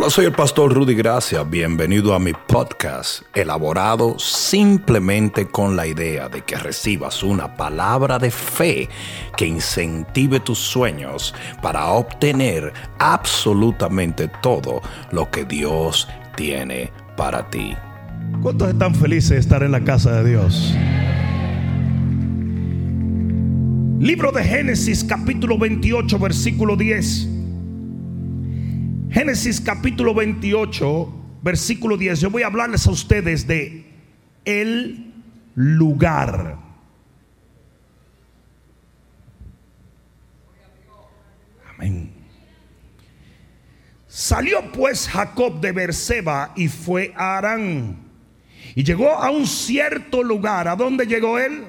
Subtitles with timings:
[0.00, 1.42] Hola, soy el pastor Rudy Gracia.
[1.42, 8.30] Bienvenido a mi podcast, elaborado simplemente con la idea de que recibas una palabra de
[8.30, 8.88] fe
[9.36, 14.80] que incentive tus sueños para obtener absolutamente todo
[15.12, 17.76] lo que Dios tiene para ti.
[18.40, 20.74] ¿Cuántos están felices de estar en la casa de Dios?
[23.98, 27.29] Libro de Génesis capítulo 28 versículo 10.
[29.10, 31.12] Génesis capítulo 28
[31.42, 32.20] versículo 10.
[32.20, 33.84] Yo voy a hablarles a ustedes de
[34.44, 35.12] el
[35.56, 36.56] lugar.
[41.74, 42.12] Amén.
[44.06, 47.96] Salió pues Jacob de Berseba y fue a Arán.
[48.76, 50.68] Y llegó a un cierto lugar.
[50.68, 51.64] ¿A dónde llegó él?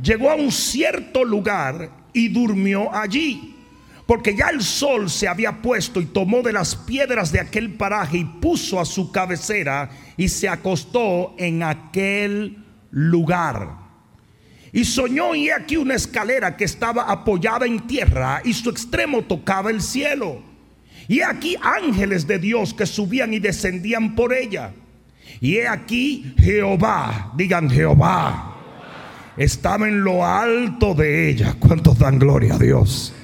[0.00, 3.51] Llegó a un cierto lugar y durmió allí.
[4.12, 8.18] Porque ya el sol se había puesto y tomó de las piedras de aquel paraje
[8.18, 13.70] y puso a su cabecera y se acostó en aquel lugar.
[14.70, 19.70] Y soñó y aquí una escalera que estaba apoyada en tierra y su extremo tocaba
[19.70, 20.42] el cielo.
[21.08, 24.74] Y he aquí ángeles de Dios que subían y descendían por ella.
[25.40, 28.58] Y he aquí Jehová, digan Jehová,
[29.38, 31.56] estaba en lo alto de ella.
[31.58, 33.14] ¿Cuántos dan gloria a Dios?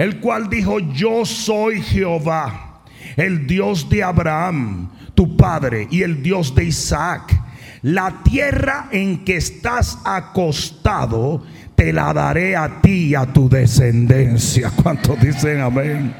[0.00, 2.80] El cual dijo, yo soy Jehová,
[3.18, 7.38] el Dios de Abraham, tu padre, y el Dios de Isaac.
[7.82, 14.72] La tierra en que estás acostado, te la daré a ti y a tu descendencia.
[14.82, 16.14] ¿Cuántos dicen amén?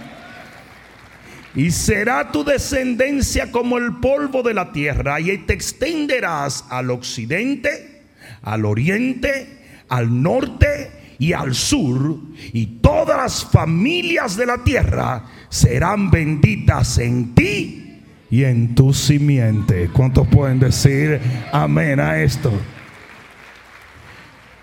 [1.54, 8.02] Y será tu descendencia como el polvo de la tierra, y te extenderás al occidente,
[8.42, 9.58] al oriente,
[9.88, 12.16] al norte y al sur,
[12.54, 19.90] y todas las familias de la tierra serán benditas en ti y en tu simiente.
[19.92, 21.20] ¿Cuántos pueden decir
[21.52, 22.50] amén a esto?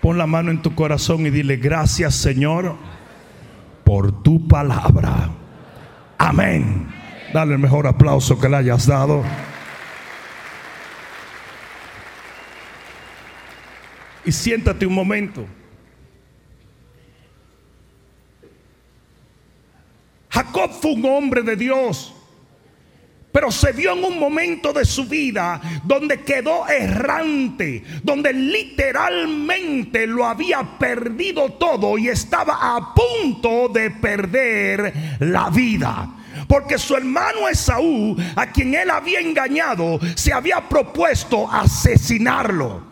[0.00, 2.74] Pon la mano en tu corazón y dile gracias Señor
[3.84, 5.30] por tu palabra.
[6.18, 6.88] Amén.
[7.32, 9.22] Dale el mejor aplauso que le hayas dado.
[14.24, 15.46] Y siéntate un momento.
[20.38, 22.14] Jacob fue un hombre de Dios.
[23.32, 30.24] Pero se vio en un momento de su vida donde quedó errante, donde literalmente lo
[30.24, 36.08] había perdido todo y estaba a punto de perder la vida.
[36.46, 42.84] Porque su hermano Esaú, a quien él había engañado, se había propuesto asesinarlo.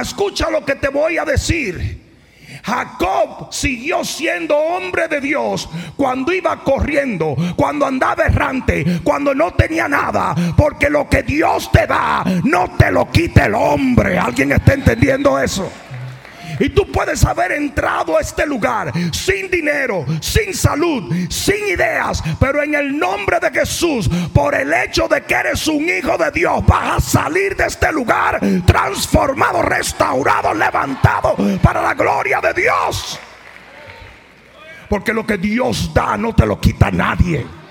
[0.00, 2.03] Escucha lo que te voy a decir.
[2.64, 9.86] Jacob siguió siendo hombre de Dios cuando iba corriendo, cuando andaba errante, cuando no tenía
[9.86, 14.18] nada, porque lo que Dios te da no te lo quita el hombre.
[14.18, 15.70] ¿Alguien está entendiendo eso?
[16.58, 22.62] Y tú puedes haber entrado a este lugar sin dinero, sin salud, sin ideas, pero
[22.62, 26.64] en el nombre de Jesús, por el hecho de que eres un hijo de Dios,
[26.66, 33.18] vas a salir de este lugar transformado, restaurado, levantado para la gloria de Dios.
[34.88, 37.63] Porque lo que Dios da no te lo quita nadie.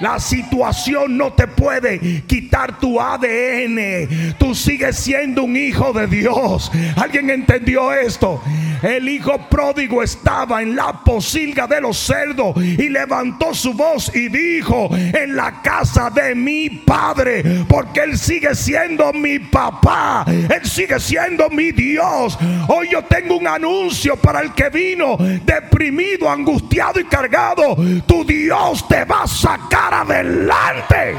[0.00, 4.34] La situación no te puede quitar tu ADN.
[4.38, 6.70] Tú sigues siendo un hijo de Dios.
[6.96, 8.42] ¿Alguien entendió esto?
[8.82, 14.28] El hijo pródigo estaba en la posilga de los cerdos y levantó su voz y
[14.28, 21.00] dijo, en la casa de mi padre, porque él sigue siendo mi papá, él sigue
[21.00, 22.38] siendo mi Dios.
[22.68, 27.76] Hoy yo tengo un anuncio para el que vino deprimido, angustiado y cargado.
[28.06, 31.16] Tu Dios te va a sacar adelante.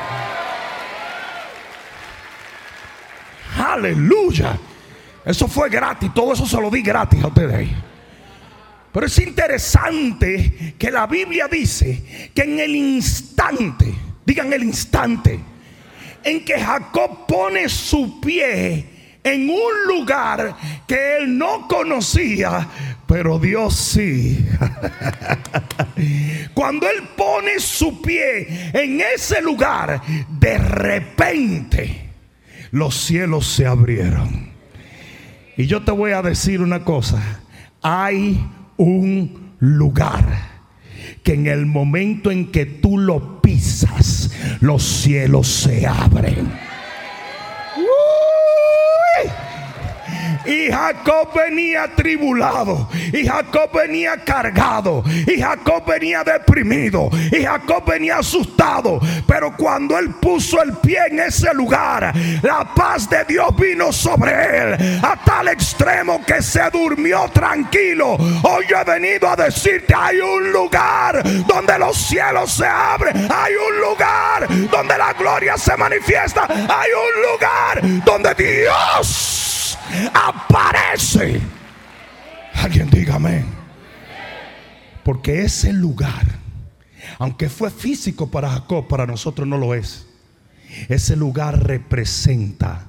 [3.58, 4.58] Aleluya.
[5.26, 6.14] Eso fue gratis.
[6.14, 7.70] Todo eso se lo di gratis a ustedes.
[8.92, 13.94] Pero es interesante que la Biblia dice que en el instante,
[14.26, 15.40] digan el instante,
[16.24, 20.56] en que Jacob pone su pie en un lugar
[20.88, 22.68] que él no conocía,
[23.08, 24.46] pero Dios sí.
[26.56, 30.02] Cuando él pone su pie en ese lugar,
[30.40, 32.10] de repente
[32.72, 34.50] los cielos se abrieron.
[35.58, 37.42] Y yo te voy a decir una cosa,
[37.82, 38.42] hay
[38.78, 40.56] un lugar
[41.24, 44.32] que en el momento en que tú lo pisas,
[44.62, 46.52] los cielos se abren.
[50.46, 52.88] Y Jacob venía tribulado.
[53.14, 55.04] Y Jacob venía cargado.
[55.28, 57.10] Y Jacob venía deprimido.
[57.32, 59.00] Y Jacob venía asustado.
[59.28, 64.32] Pero cuando él puso el pie en ese lugar, la paz de Dios vino sobre
[64.34, 65.00] él.
[65.04, 68.14] A tal extremo que se durmió tranquilo.
[68.44, 73.28] Hoy yo he venido a decirte, hay un lugar donde los cielos se abren.
[73.32, 76.46] Hay un lugar donde la gloria se manifiesta.
[76.48, 79.45] Hay un lugar donde Dios
[80.14, 81.42] aparece.
[82.54, 83.46] Alguien dígame.
[85.04, 86.26] Porque ese lugar,
[87.20, 90.08] aunque fue físico para Jacob, para nosotros no lo es.
[90.90, 92.88] Ese lugar representa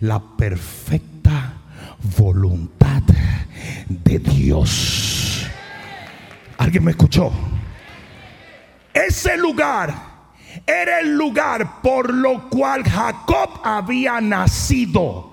[0.00, 1.54] la perfecta
[2.16, 3.02] voluntad
[3.88, 5.46] de Dios.
[6.58, 7.32] ¿Alguien me escuchó?
[8.92, 9.94] Ese lugar
[10.66, 15.29] era el lugar por lo cual Jacob había nacido.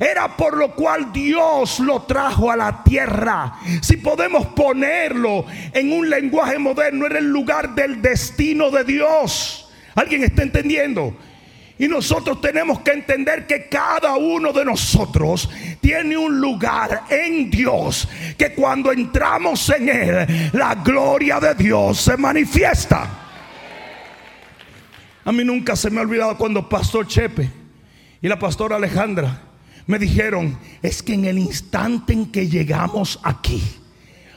[0.00, 3.54] Era por lo cual Dios lo trajo a la tierra.
[3.80, 9.70] Si podemos ponerlo en un lenguaje moderno, era el lugar del destino de Dios.
[9.94, 11.14] ¿Alguien está entendiendo?
[11.78, 15.50] Y nosotros tenemos que entender que cada uno de nosotros
[15.80, 18.08] tiene un lugar en Dios.
[18.38, 23.18] Que cuando entramos en Él, la gloria de Dios se manifiesta.
[25.24, 27.48] A mí nunca se me ha olvidado cuando Pastor Chepe
[28.20, 29.40] y la pastora Alejandra
[29.86, 33.62] me dijeron, es que en el instante en que llegamos aquí,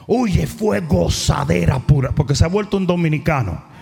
[0.08, 3.76] oye, fue gozadera pura, porque se ha vuelto un dominicano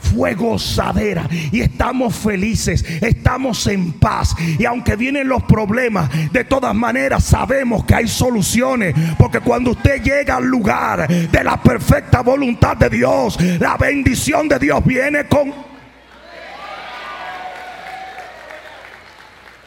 [0.00, 4.34] fue gozadera y estamos felices, estamos en paz.
[4.58, 8.94] Y aunque vienen los problemas, de todas maneras sabemos que hay soluciones.
[9.18, 14.58] Porque cuando usted llega al lugar de la perfecta voluntad de Dios, la bendición de
[14.58, 15.68] Dios viene con...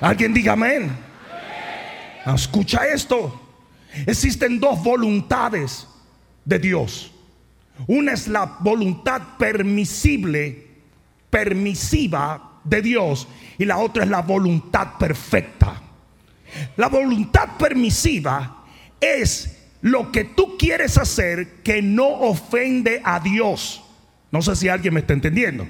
[0.01, 0.92] Alguien diga amén.
[2.25, 3.39] Escucha esto.
[4.06, 5.88] Existen dos voluntades
[6.44, 7.12] de Dios.
[7.88, 10.68] Una es la voluntad permisible,
[11.30, 13.27] permisiva de Dios
[13.57, 15.81] y la otra es la voluntad perfecta.
[16.77, 18.65] La voluntad permisiva
[19.00, 23.83] es lo que tú quieres hacer que no ofende a Dios.
[24.31, 25.68] No sé si alguien me está entendiendo.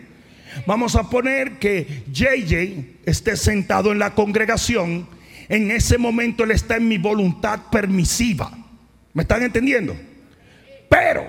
[0.65, 5.07] Vamos a poner que JJ esté sentado en la congregación.
[5.49, 8.51] En ese momento él está en mi voluntad permisiva.
[9.13, 9.95] ¿Me están entendiendo?
[10.89, 11.25] Pero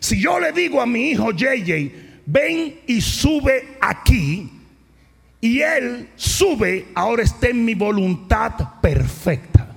[0.00, 1.92] si yo le digo a mi hijo JJ,
[2.26, 4.50] ven y sube aquí,
[5.40, 9.68] y él sube, ahora está en mi voluntad perfecta.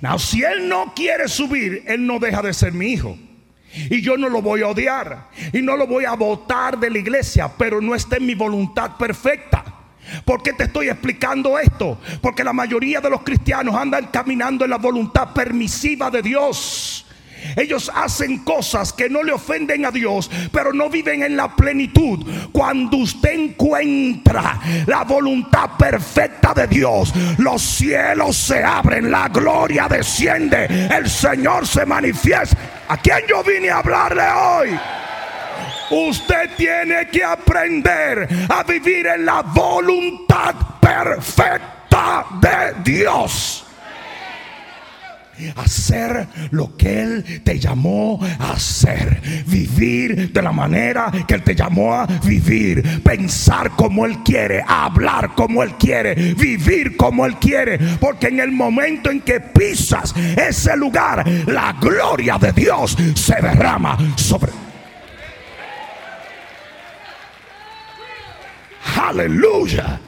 [0.00, 3.18] Now, si él no quiere subir, él no deja de ser mi hijo.
[3.72, 5.28] Y yo no lo voy a odiar.
[5.52, 7.50] Y no lo voy a votar de la iglesia.
[7.56, 9.64] Pero no está en mi voluntad perfecta.
[10.24, 11.98] ¿Por qué te estoy explicando esto?
[12.20, 17.06] Porque la mayoría de los cristianos andan caminando en la voluntad permisiva de Dios.
[17.56, 22.26] Ellos hacen cosas que no le ofenden a Dios, pero no viven en la plenitud.
[22.52, 30.66] Cuando usted encuentra la voluntad perfecta de Dios, los cielos se abren, la gloria desciende,
[30.90, 32.79] el Señor se manifiesta.
[32.90, 34.80] ¿A quién yo vine a hablarle hoy?
[35.90, 43.69] Usted tiene que aprender a vivir en la voluntad perfecta de Dios
[45.56, 51.54] hacer lo que Él te llamó a hacer, vivir de la manera que Él te
[51.54, 57.78] llamó a vivir, pensar como Él quiere, hablar como Él quiere, vivir como Él quiere,
[58.00, 63.96] porque en el momento en que pisas ese lugar, la gloria de Dios se derrama
[64.16, 64.52] sobre
[68.96, 70.00] Aleluya.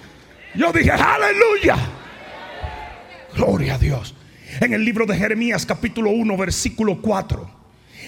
[0.54, 1.76] Yo dije, aleluya.
[3.34, 4.14] Gloria a Dios
[4.60, 7.62] en el libro de Jeremías capítulo 1 versículo 4.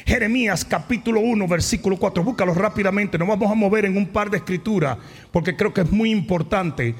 [0.07, 2.23] Jeremías capítulo 1 versículo 4.
[2.23, 3.19] Búscalo rápidamente.
[3.19, 4.99] Nos vamos a mover en un par de escrituras
[5.33, 6.95] porque creo que es muy importante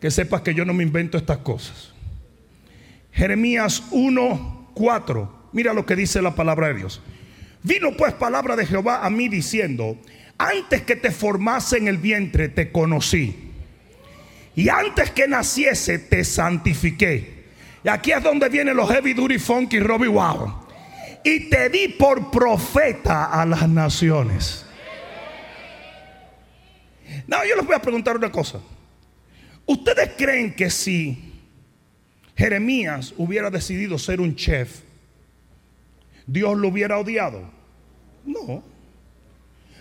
[0.00, 1.92] que sepas que yo no me invento estas cosas.
[3.12, 5.42] Jeremías 1, 4.
[5.52, 7.00] Mira lo que dice la palabra de Dios.
[7.62, 9.96] Vino pues palabra de Jehová a mí diciendo,
[10.36, 13.50] antes que te formase en el vientre te conocí.
[14.54, 17.41] Y antes que naciese te santifiqué
[17.84, 20.62] y aquí es donde vienen los heavy duty funky Robbie Wow.
[21.24, 24.66] Y te di por profeta a las naciones.
[27.26, 28.60] No, yo les voy a preguntar una cosa.
[29.66, 31.32] ¿Ustedes creen que si
[32.36, 34.80] Jeremías hubiera decidido ser un chef,
[36.26, 37.48] Dios lo hubiera odiado?
[38.24, 38.71] No.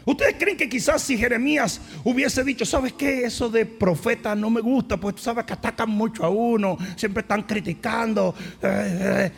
[0.06, 3.24] ¿Ustedes creen que quizás si Jeremías hubiese dicho, ¿sabes qué?
[3.26, 7.22] Eso de profeta no me gusta, pues tú sabes que atacan mucho a uno, siempre
[7.22, 8.34] están criticando.
[8.62, 9.32] Eh, eh,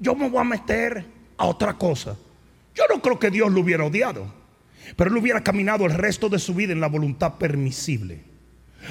[0.00, 1.04] yo me voy a meter
[1.36, 2.16] a otra cosa.
[2.74, 4.26] Yo no creo que Dios lo hubiera odiado,
[4.96, 8.22] pero él hubiera caminado el resto de su vida en la voluntad permisible.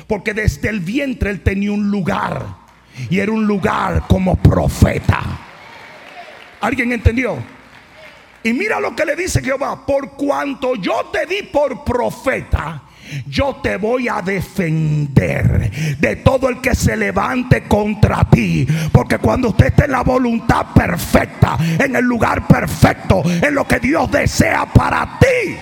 [0.07, 2.45] Porque desde el vientre él tenía un lugar
[3.09, 5.39] y era un lugar como profeta.
[6.61, 7.37] ¿Alguien entendió?
[8.43, 12.83] Y mira lo que le dice Jehová, por cuanto yo te di por profeta,
[13.27, 18.67] yo te voy a defender de todo el que se levante contra ti.
[18.91, 23.79] Porque cuando usted esté en la voluntad perfecta, en el lugar perfecto, en lo que
[23.79, 25.55] Dios desea para ti,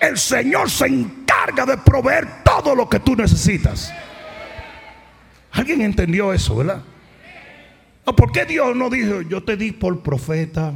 [0.00, 3.92] el Señor se encarga de proveer todo lo que tú necesitas.
[5.52, 6.82] ¿Alguien entendió eso, verdad?
[8.04, 10.74] ¿Por qué Dios no dijo, yo te di por profeta,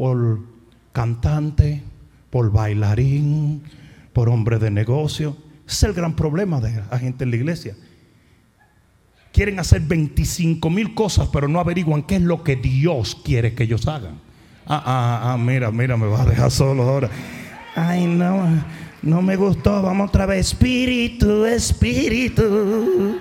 [0.00, 0.40] por
[0.92, 1.82] cantante,
[2.30, 3.62] por bailarín,
[4.14, 5.36] por hombre de negocio.
[5.66, 7.76] Ese es el gran problema de la gente en la iglesia.
[9.30, 13.64] Quieren hacer 25 mil cosas, pero no averiguan qué es lo que Dios quiere que
[13.64, 14.18] ellos hagan.
[14.66, 17.10] Ah, ah, ah, mira, mira, me va a dejar solo ahora.
[17.76, 18.48] Ay, no,
[19.02, 19.82] no me gustó.
[19.82, 20.46] Vamos otra vez.
[20.46, 23.18] Espíritu, espíritu.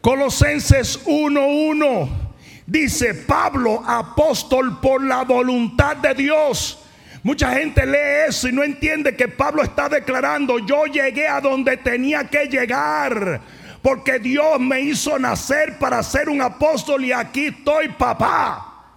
[0.00, 2.25] Colosenses 1:1
[2.66, 6.82] dice Pablo, apóstol por la voluntad de Dios
[7.26, 11.76] Mucha gente lee eso y no entiende que Pablo está declarando, yo llegué a donde
[11.76, 13.40] tenía que llegar.
[13.82, 18.94] Porque Dios me hizo nacer para ser un apóstol y aquí estoy papá.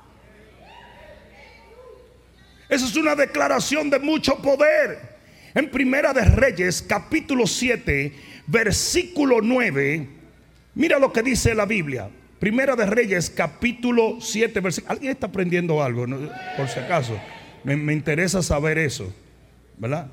[2.69, 5.17] Esa es una declaración de mucho poder.
[5.55, 8.13] En Primera de Reyes, capítulo 7,
[8.45, 10.07] versículo 9,
[10.75, 12.11] mira lo que dice la Biblia.
[12.39, 14.93] Primera de Reyes, capítulo 7, versículo.
[14.93, 16.05] ¿Alguien está aprendiendo algo?
[16.55, 17.19] Por si acaso.
[17.63, 19.13] Me, interesa saber eso,
[19.77, 20.07] ¿verdad?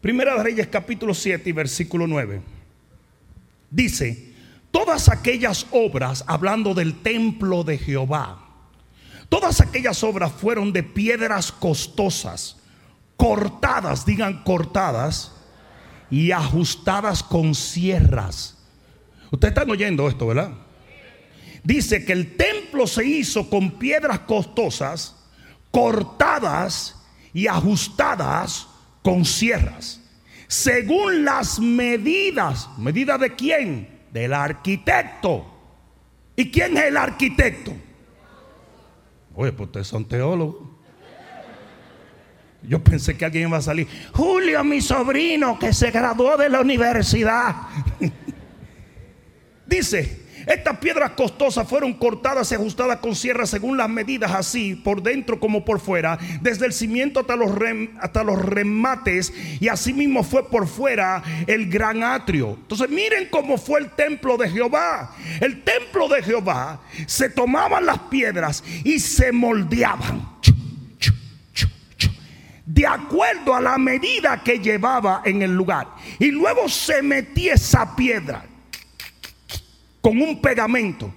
[0.00, 2.40] Primera de Reyes capítulo 7 y versículo 9.
[3.70, 4.32] Dice,
[4.72, 8.44] todas aquellas obras, hablando del templo de Jehová,
[9.28, 12.56] todas aquellas obras fueron de piedras costosas,
[13.16, 15.32] cortadas, digan cortadas,
[16.10, 18.56] y ajustadas con sierras.
[19.30, 20.65] Ustedes están oyendo esto, ¿verdad?
[21.66, 25.16] Dice que el templo se hizo con piedras costosas
[25.72, 26.94] cortadas
[27.34, 28.68] y ajustadas
[29.02, 30.00] con sierras,
[30.46, 32.68] según las medidas.
[32.78, 33.88] ¿Medida de quién?
[34.12, 35.44] Del arquitecto.
[36.36, 37.72] ¿Y quién es el arquitecto?
[39.34, 40.68] Oye, pues ustedes son teólogos.
[42.62, 43.88] Yo pensé que alguien iba a salir.
[44.12, 47.56] Julio, mi sobrino, que se graduó de la universidad.
[49.66, 55.02] Dice, estas piedras costosas fueron cortadas y ajustadas con sierra según las medidas, así por
[55.02, 57.34] dentro como por fuera, desde el cimiento hasta
[58.22, 62.58] los, remates, y así mismo fue por fuera el gran atrio.
[62.60, 65.16] Entonces, miren cómo fue el templo de Jehová.
[65.40, 70.36] El templo de Jehová se tomaban las piedras y se moldeaban
[72.64, 75.88] de acuerdo a la medida que llevaba en el lugar.
[76.18, 78.44] Y luego se metía esa piedra
[80.06, 81.12] con un pegamento.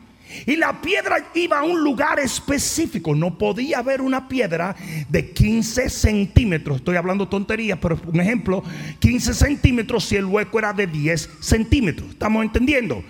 [0.48, 3.14] Y la piedra iba a un lugar específico.
[3.14, 4.76] No podía haber una piedra
[5.08, 6.78] de 15 centímetros.
[6.78, 8.64] Estoy hablando tonterías, pero un ejemplo,
[8.98, 12.10] 15 centímetros si el hueco era de 10 centímetros.
[12.10, 13.04] ¿Estamos entendiendo?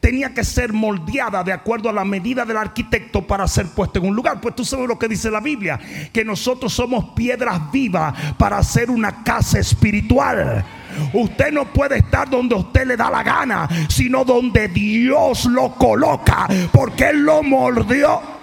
[0.00, 4.06] Tenía que ser moldeada de acuerdo a la medida del arquitecto para ser puesta en
[4.06, 4.40] un lugar.
[4.40, 5.78] Pues tú sabes lo que dice la Biblia,
[6.14, 10.64] que nosotros somos piedras vivas para hacer una casa espiritual.
[11.12, 16.48] Usted no puede estar donde usted le da la gana, sino donde Dios lo coloca,
[16.72, 18.36] porque Él lo mordió.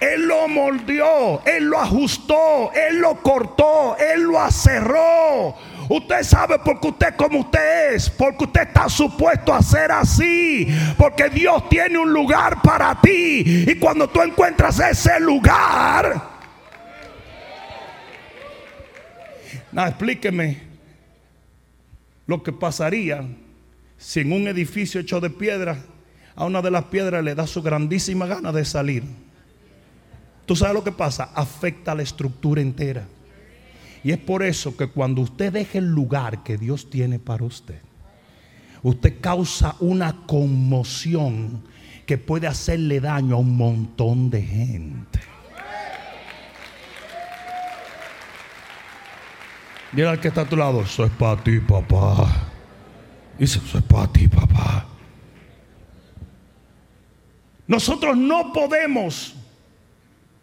[0.00, 5.56] Él lo moldeó, Él lo ajustó, Él lo cortó, Él lo acerró.
[5.88, 11.30] Usted sabe porque usted como usted es, porque usted está supuesto a ser así, porque
[11.30, 13.64] Dios tiene un lugar para ti.
[13.66, 16.37] Y cuando tú encuentras ese lugar,
[19.72, 20.58] explíqueme
[22.26, 23.26] lo que pasaría
[23.96, 25.84] si en un edificio hecho de piedra
[26.36, 29.02] a una de las piedras le da su grandísima gana de salir.
[30.46, 31.30] ¿Tú sabes lo que pasa?
[31.34, 33.06] Afecta a la estructura entera.
[34.04, 37.80] Y es por eso que cuando usted deje el lugar que Dios tiene para usted,
[38.82, 41.62] usted causa una conmoción
[42.06, 45.18] que puede hacerle daño a un montón de gente.
[49.92, 50.82] Mira al que está a tu lado.
[50.82, 52.48] Eso es para ti, papá.
[53.38, 54.86] Dice, eso es para ti, papá.
[57.66, 59.34] Nosotros no podemos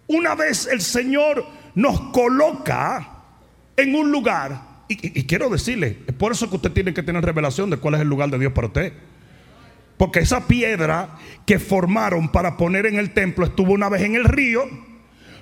[0.08, 3.24] Una vez el Señor nos coloca
[3.75, 7.25] en un lugar, y, y quiero decirle, es por eso que usted tiene que tener
[7.25, 8.94] revelación de cuál es el lugar de Dios para usted.
[9.98, 14.25] Porque esa piedra que formaron para poner en el templo estuvo una vez en el
[14.25, 14.62] río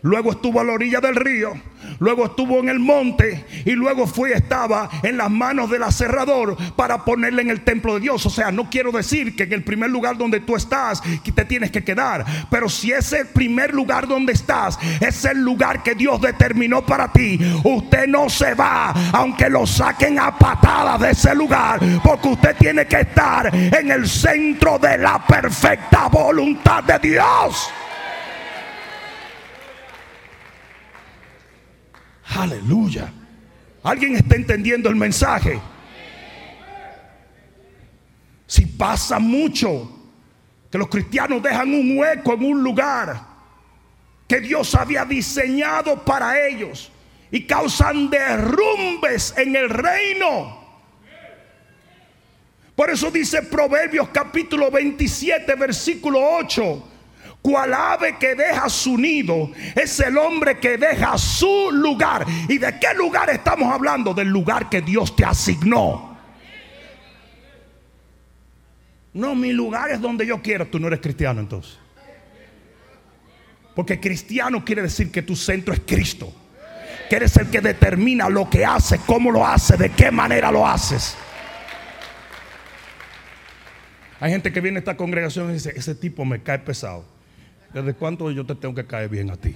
[0.03, 1.53] luego estuvo a la orilla del río,
[1.99, 7.03] luego estuvo en el monte y luego fue estaba en las manos del aserrador para
[7.03, 8.25] ponerle en el templo de Dios.
[8.25, 11.01] O sea, no quiero decir que en el primer lugar donde tú estás
[11.33, 15.81] te tienes que quedar, pero si ese el primer lugar donde estás es el lugar
[15.81, 21.11] que Dios determinó para ti, usted no se va aunque lo saquen a patadas de
[21.11, 26.99] ese lugar, porque usted tiene que estar en el centro de la perfecta voluntad de
[26.99, 27.69] Dios.
[32.35, 33.11] Aleluya.
[33.83, 35.59] ¿Alguien está entendiendo el mensaje?
[38.47, 39.89] Si pasa mucho
[40.71, 43.21] que los cristianos dejan un hueco en un lugar
[44.27, 46.91] que Dios había diseñado para ellos
[47.29, 50.63] y causan derrumbes en el reino.
[52.75, 56.92] Por eso dice Proverbios capítulo 27, versículo 8
[57.43, 62.25] cual ave que deja su nido es el hombre que deja su lugar.
[62.47, 64.13] ¿Y de qué lugar estamos hablando?
[64.13, 66.17] Del lugar que Dios te asignó.
[69.13, 70.65] No, mi lugar es donde yo quiero.
[70.67, 71.77] Tú no eres cristiano entonces.
[73.75, 76.33] Porque cristiano quiere decir que tu centro es Cristo.
[77.09, 80.65] Que eres el que determina lo que hace, cómo lo hace, de qué manera lo
[80.65, 81.17] haces.
[84.19, 87.03] Hay gente que viene a esta congregación y dice, ese tipo me cae pesado.
[87.73, 89.55] ¿Desde cuánto yo te tengo que caer bien a ti?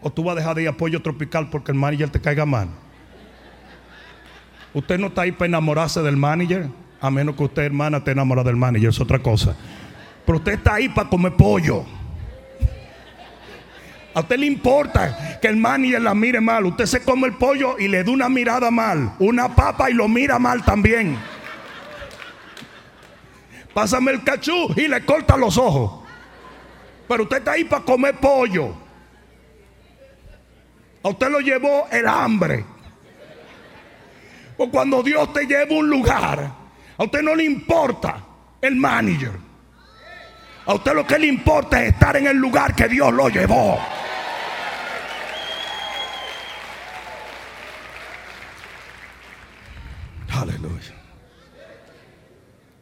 [0.00, 2.68] O tú vas a dejar de ir apoyo tropical porque el manager te caiga mal.
[4.72, 6.68] Usted no está ahí para enamorarse del manager,
[7.00, 9.56] a menos que usted, hermana, te enamora del manager, es otra cosa.
[10.24, 11.84] Pero usted está ahí para comer pollo.
[14.14, 16.64] A usted le importa que el manager la mire mal.
[16.66, 19.12] Usted se come el pollo y le da una mirada mal.
[19.18, 21.16] Una papa y lo mira mal también.
[23.76, 26.02] Pásame el cachú y le corta los ojos.
[27.06, 28.74] Pero usted está ahí para comer pollo.
[31.02, 32.64] A usted lo llevó el hambre.
[34.56, 36.52] O cuando Dios te lleva a un lugar,
[36.96, 38.16] a usted no le importa
[38.62, 39.32] el manager.
[40.64, 43.78] A usted lo que le importa es estar en el lugar que Dios lo llevó.
[50.32, 50.96] Aleluya.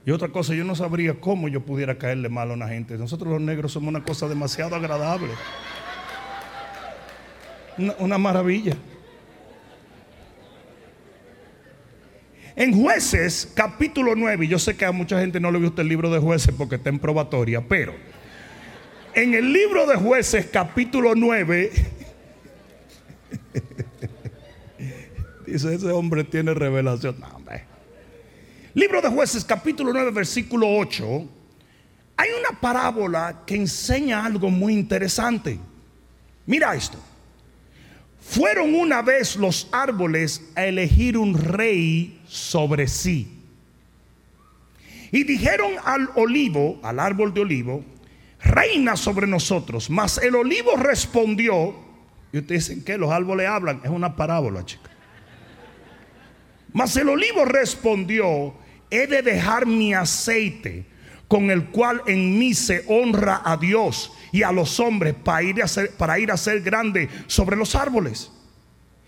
[0.06, 2.98] Y otra cosa, yo no sabría cómo yo pudiera caerle mal a una gente.
[2.98, 5.30] Nosotros los negros somos una cosa demasiado agradable.
[7.98, 8.76] Una, maravilla.
[12.54, 15.88] En jueces capítulo 9, y yo sé que a mucha gente no le gusta el
[15.88, 17.94] libro de jueces porque está en probatoria, pero
[19.14, 21.72] en el libro de jueces capítulo 9,
[25.46, 27.18] dice ese hombre tiene revelación.
[27.18, 27.73] No, hombre.
[28.74, 31.04] Libro de jueces capítulo 9 versículo 8.
[32.16, 35.60] Hay una parábola que enseña algo muy interesante.
[36.44, 36.98] Mira esto.
[38.20, 43.28] Fueron una vez los árboles a elegir un rey sobre sí.
[45.12, 47.84] Y dijeron al olivo, al árbol de olivo,
[48.42, 49.88] reina sobre nosotros.
[49.88, 51.76] Mas el olivo respondió,
[52.32, 54.90] y ustedes dicen que los árboles hablan, es una parábola, chica.
[56.72, 58.63] Mas el olivo respondió,
[58.94, 60.86] he de dejar mi aceite
[61.28, 65.62] con el cual en mí se honra a Dios y a los hombres para ir
[65.62, 68.30] a ser, para ir a ser grande sobre los árboles.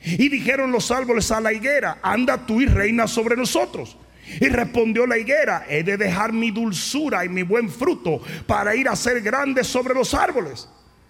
[0.02, 3.96] Y dijeron los árboles a la higuera, anda tú y reina sobre nosotros.
[4.40, 8.88] Y respondió la higuera, he de dejar mi dulzura y mi buen fruto para ir
[8.88, 10.68] a ser grande sobre los árboles.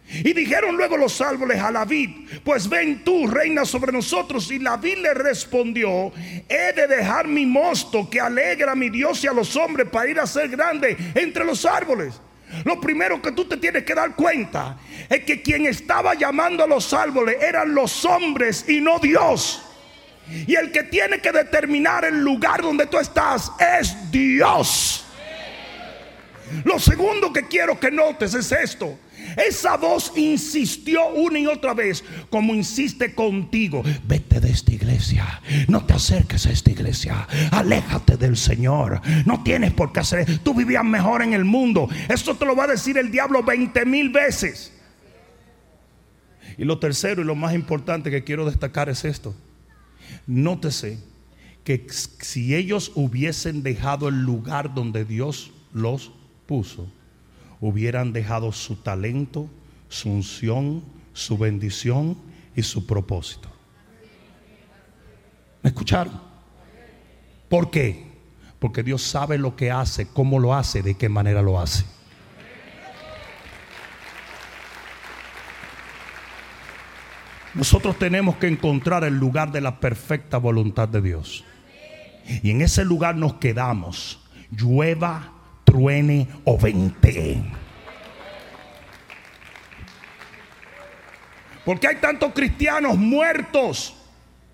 [0.09, 2.11] Y dijeron luego los árboles a la vid,
[2.45, 4.51] pues ven tú, reina sobre nosotros.
[4.51, 6.12] Y la vid le respondió,
[6.49, 10.09] he de dejar mi mosto que alegra a mi Dios y a los hombres para
[10.09, 12.21] ir a ser grande entre los árboles.
[12.64, 16.66] Lo primero que tú te tienes que dar cuenta es que quien estaba llamando a
[16.69, 19.62] los árboles eran los hombres y no Dios.
[20.47, 25.05] Y el que tiene que determinar el lugar donde tú estás es Dios.
[26.64, 28.99] Lo segundo que quiero que notes es esto.
[29.37, 33.83] Esa voz insistió una y otra vez, como insiste contigo.
[34.07, 35.41] Vete de esta iglesia.
[35.69, 37.27] No te acerques a esta iglesia.
[37.51, 39.01] Aléjate del Señor.
[39.25, 40.39] No tienes por qué hacer.
[40.41, 41.89] Tú vivías mejor en el mundo.
[42.09, 44.73] Esto te lo va a decir el diablo 20 mil veces.
[46.59, 49.35] Y lo tercero y lo más importante que quiero destacar es esto.
[50.27, 50.99] Nótese
[51.65, 51.87] que
[52.21, 56.12] si ellos hubiesen dejado el lugar donde Dios los
[56.47, 56.91] puso,
[57.61, 59.49] hubieran dejado su talento,
[59.88, 62.16] su unción, su bendición
[62.55, 63.49] y su propósito.
[65.62, 66.21] ¿Me escucharon?
[67.49, 68.07] ¿Por qué?
[68.59, 71.85] Porque Dios sabe lo que hace, cómo lo hace, de qué manera lo hace.
[77.55, 81.42] Nosotros tenemos que encontrar el lugar de la perfecta voluntad de Dios.
[82.42, 85.33] Y en ese lugar nos quedamos, llueva,
[85.77, 87.43] truene o vente.
[91.65, 93.95] Porque hay tantos cristianos muertos.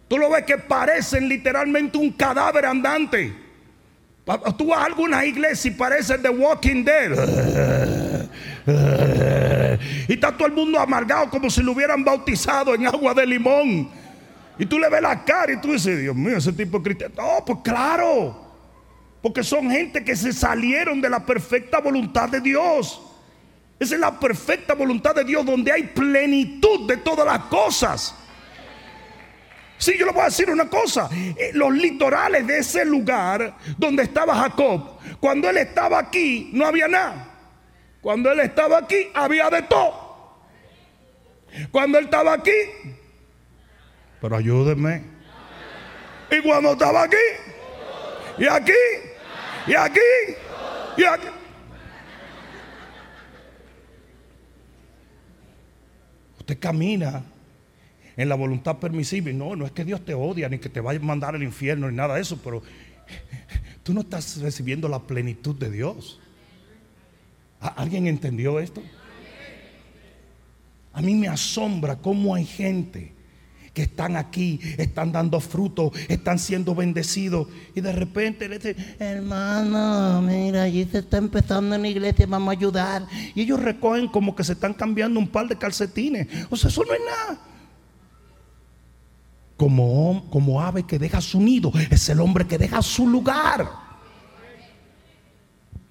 [0.09, 3.33] Tú lo ves que parecen literalmente un cadáver andante.
[4.57, 8.29] Tú vas a alguna iglesia y parecen The Walking Dead.
[10.09, 13.89] Y está todo el mundo amargado como si lo hubieran bautizado en agua de limón.
[14.59, 17.15] Y tú le ves la cara y tú dices, Dios mío, ese tipo de cristiano.
[17.17, 18.52] No, pues claro.
[19.23, 23.01] Porque son gente que se salieron de la perfecta voluntad de Dios.
[23.79, 28.15] Esa es la perfecta voluntad de Dios donde hay plenitud de todas las cosas.
[29.79, 31.09] Sí, yo le voy a decir una cosa.
[31.13, 36.89] Eh, los litorales de ese lugar donde estaba Jacob, cuando él estaba aquí, no había
[36.89, 37.29] nada.
[38.01, 40.37] Cuando él estaba aquí, había de todo.
[41.71, 42.51] Cuando él estaba aquí,
[44.23, 45.03] pero ayúdenme.
[46.31, 47.17] Y cuando estaba aquí,
[48.39, 48.73] y aquí,
[49.67, 50.01] y aquí,
[50.97, 51.29] y aquí.
[56.39, 57.23] Usted camina
[58.17, 59.33] en la voluntad permisible.
[59.33, 61.91] No, no es que Dios te odia ni que te vaya a mandar al infierno
[61.91, 62.63] ni nada de eso, pero
[63.83, 66.21] tú no estás recibiendo la plenitud de Dios.
[67.61, 68.83] ¿Alguien entendió esto?
[70.93, 73.12] A mí me asombra cómo hay gente
[73.75, 77.49] que están aquí, están dando fruto, están siendo bendecidos.
[77.75, 82.49] Y de repente le dicen, hermano, mira, allí se está empezando en la iglesia, vamos
[82.49, 83.07] a ayudar.
[83.35, 86.29] Y ellos recogen como que se están cambiando un par de calcetines.
[86.51, 87.41] O sea, eso no es nada.
[89.57, 93.69] Como, como ave que deja su nido, es el hombre que deja su lugar.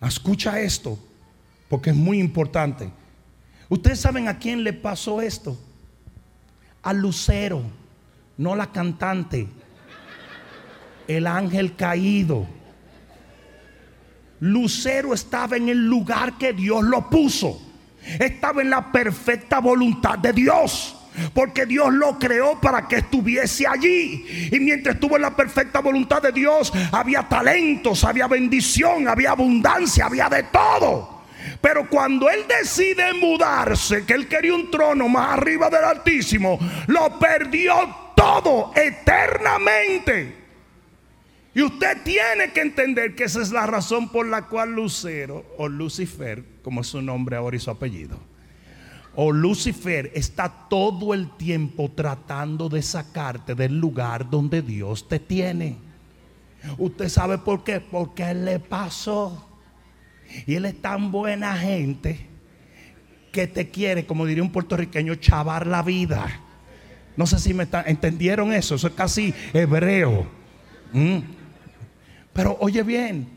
[0.01, 0.99] Escucha esto,
[1.69, 2.91] porque es muy importante.
[3.69, 5.57] Ustedes saben a quién le pasó esto
[6.83, 7.61] al lucero,
[8.37, 9.47] no la cantante,
[11.07, 12.47] el ángel caído.
[14.39, 17.61] Lucero estaba en el lugar que Dios lo puso.
[18.19, 20.97] Estaba en la perfecta voluntad de Dios.
[21.33, 24.49] Porque Dios lo creó para que estuviese allí.
[24.51, 30.05] Y mientras estuvo en la perfecta voluntad de Dios, había talentos, había bendición, había abundancia,
[30.05, 31.20] había de todo.
[31.61, 37.19] Pero cuando él decide mudarse, que él quería un trono más arriba del Altísimo, lo
[37.19, 37.73] perdió
[38.15, 40.41] todo eternamente.
[41.53, 45.67] Y usted tiene que entender que esa es la razón por la cual Lucero o
[45.67, 48.17] Lucifer, como es su nombre ahora y su apellido,
[49.15, 55.77] o Lucifer está todo el tiempo tratando de sacarte del lugar donde Dios te tiene.
[56.77, 57.81] ¿Usted sabe por qué?
[57.81, 59.50] Porque le pasó.
[60.45, 62.27] Y él es tan buena gente
[63.31, 66.41] que te quiere, como diría un puertorriqueño, chavar la vida.
[67.15, 70.27] No sé si me entendieron eso, eso es casi hebreo.
[70.93, 71.19] Mm.
[72.33, 73.27] Pero oye bien,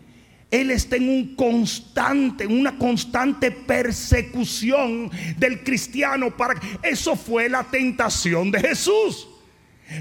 [0.50, 8.50] él está en un constante, una constante persecución del cristiano para eso fue la tentación
[8.50, 9.28] de Jesús.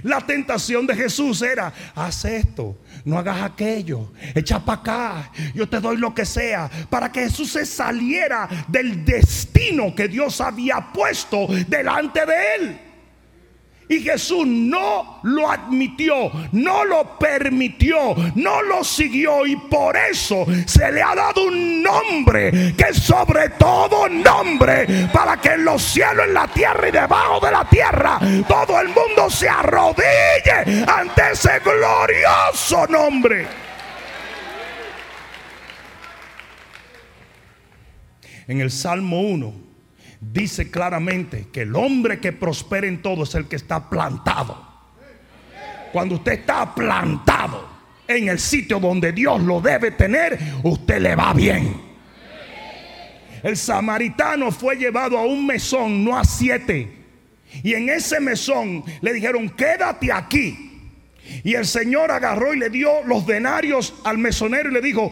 [0.02, 5.80] La tentación de Jesús era, haz esto, no hagas aquello, echa para acá, yo te
[5.80, 11.48] doy lo que sea, para que Jesús se saliera del destino que Dios había puesto
[11.68, 12.80] delante de él.
[13.90, 19.46] Y Jesús no lo admitió, no lo permitió, no lo siguió.
[19.46, 25.10] Y por eso se le ha dado un nombre que sobre todo nombre.
[25.12, 28.88] Para que en los cielos, en la tierra y debajo de la tierra, todo el
[28.88, 33.48] mundo se arrodille ante ese glorioso nombre.
[38.48, 39.73] En el Salmo 1
[40.32, 44.74] dice claramente que el hombre que prospera en todo es el que está plantado.
[45.92, 47.70] Cuando usted está plantado
[48.08, 51.94] en el sitio donde Dios lo debe tener, usted le va bien.
[53.44, 56.90] El samaritano fue llevado a un mesón, no a siete.
[57.62, 60.72] Y en ese mesón le dijeron, quédate aquí.
[61.44, 65.12] Y el Señor agarró y le dio los denarios al mesonero y le dijo,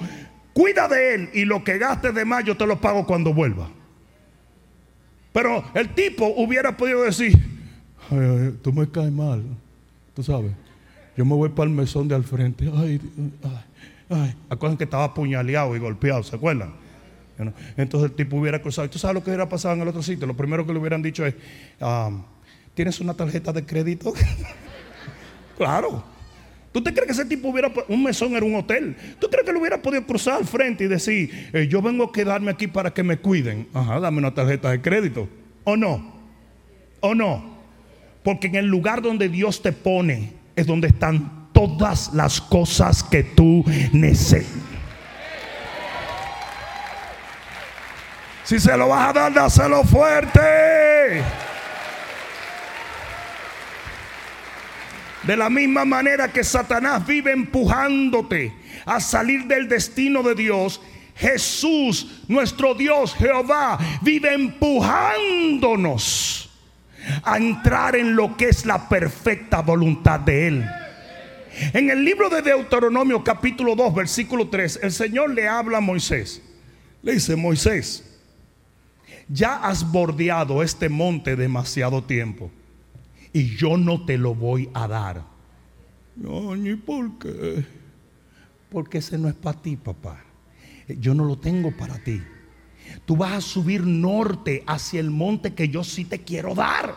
[0.53, 3.69] cuida de él y lo que gastes de más yo te lo pago cuando vuelva.
[5.33, 7.33] Pero el tipo hubiera podido decir,
[8.09, 9.43] ay, tú me caes mal,
[10.13, 10.51] tú sabes.
[11.15, 12.69] Yo me voy para el mesón de al frente.
[12.73, 12.99] Ay,
[13.43, 13.59] ay,
[14.09, 14.35] ay.
[14.49, 16.73] Acuerdan que estaba apuñaleado y golpeado, ¿se acuerdan?
[17.77, 18.85] Entonces el tipo hubiera cruzado.
[18.85, 20.27] ¿Y tú sabes lo que hubiera pasado en el otro sitio?
[20.27, 21.33] Lo primero que le hubieran dicho es,
[21.79, 22.11] ah,
[22.73, 24.13] ¿tienes una tarjeta de crédito?
[25.57, 26.03] claro.
[26.71, 28.95] ¿Tú te crees que ese tipo hubiera, un mesón era un hotel?
[29.19, 32.11] ¿Tú crees que lo hubiera podido cruzar al frente y decir, eh, yo vengo a
[32.13, 33.67] quedarme aquí para que me cuiden?
[33.73, 35.27] Ajá, dame una tarjeta de crédito.
[35.65, 36.15] ¿O no?
[37.01, 37.57] ¿O no?
[38.23, 43.23] Porque en el lugar donde Dios te pone es donde están todas las cosas que
[43.23, 44.71] tú necesitas.
[48.43, 51.21] Si se lo vas a dar, dáselo fuerte.
[55.23, 58.53] De la misma manera que Satanás vive empujándote
[58.85, 60.81] a salir del destino de Dios,
[61.15, 66.49] Jesús, nuestro Dios Jehová, vive empujándonos
[67.23, 70.65] a entrar en lo que es la perfecta voluntad de Él.
[71.73, 76.41] En el libro de Deuteronomio capítulo 2 versículo 3, el Señor le habla a Moisés.
[77.03, 78.19] Le dice, Moisés,
[79.27, 82.49] ya has bordeado este monte demasiado tiempo
[83.33, 85.23] y yo no te lo voy a dar.
[86.15, 87.65] No, ni por qué.
[88.69, 90.23] Porque ese no es para ti, papá.
[90.87, 92.21] Yo no lo tengo para ti.
[93.05, 96.95] Tú vas a subir norte hacia el monte que yo sí te quiero dar.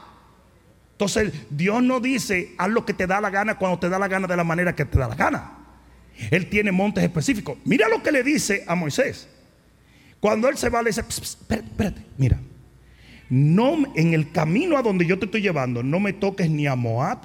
[0.93, 4.09] Entonces, Dios no dice, haz lo que te da la gana cuando te da la
[4.09, 5.59] gana de la manera que te da la gana.
[6.31, 7.59] Él tiene montes específicos.
[7.65, 9.29] Mira lo que le dice a Moisés.
[10.21, 12.41] Cuando él se va, le dice, espérate, espérate, mira,
[13.31, 16.77] no en el camino a donde yo te estoy llevando, no me toques ni a
[16.77, 17.19] Moab,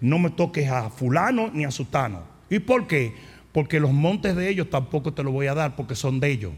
[0.00, 2.22] no me toques a fulano ni a sutano.
[2.50, 3.14] ¿Y por qué?
[3.52, 6.52] Porque los montes de ellos tampoco te los voy a dar porque son de ellos.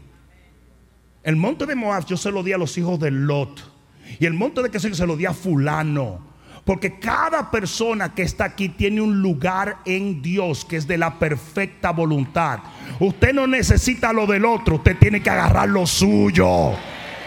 [1.23, 3.71] El monte de Moab yo se lo di a los hijos de Lot.
[4.19, 6.27] Y el monte de que se lo di a fulano.
[6.65, 11.17] Porque cada persona que está aquí tiene un lugar en Dios que es de la
[11.17, 12.59] perfecta voluntad.
[12.99, 16.73] Usted no necesita lo del otro, usted tiene que agarrar lo suyo.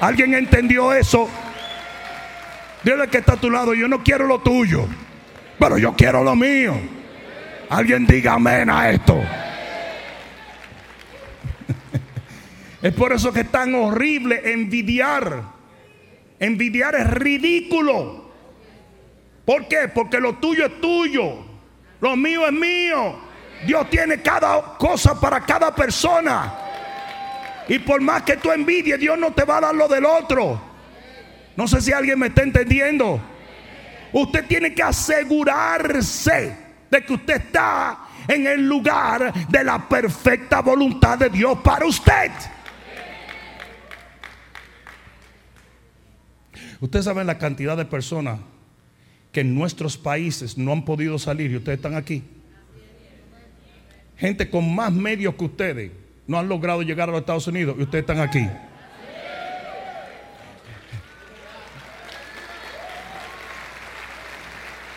[0.01, 1.29] ¿Alguien entendió eso?
[2.85, 4.87] Dile que está a tu lado, yo no quiero lo tuyo,
[5.59, 6.75] pero yo quiero lo mío.
[7.69, 9.19] Alguien diga amén a esto.
[12.83, 15.45] Es por eso que es tan horrible envidiar.
[16.41, 18.33] Envidiar es ridículo.
[19.45, 19.89] ¿Por qué?
[19.95, 21.45] Porque lo tuyo es tuyo.
[22.01, 23.21] Lo mío es mío.
[23.65, 26.53] Dios tiene cada cosa para cada persona.
[27.69, 30.72] Y por más que tú envidies, Dios no te va a dar lo del otro.
[31.57, 33.21] No sé si alguien me está entendiendo.
[34.13, 36.57] Usted tiene que asegurarse
[36.91, 42.31] de que usted está en el lugar de la perfecta voluntad de Dios para usted.
[46.81, 48.41] Ustedes saben la cantidad de personas
[49.31, 52.23] que en nuestros países no han podido salir y ustedes están aquí.
[54.17, 55.93] Gente con más medios que ustedes
[56.27, 58.47] no han logrado llegar a los Estados Unidos y ustedes están aquí.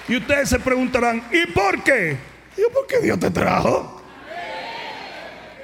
[0.08, 2.18] Y ustedes se preguntarán, ¿y por qué?
[2.58, 4.02] ¿Y por qué Dios te trajo?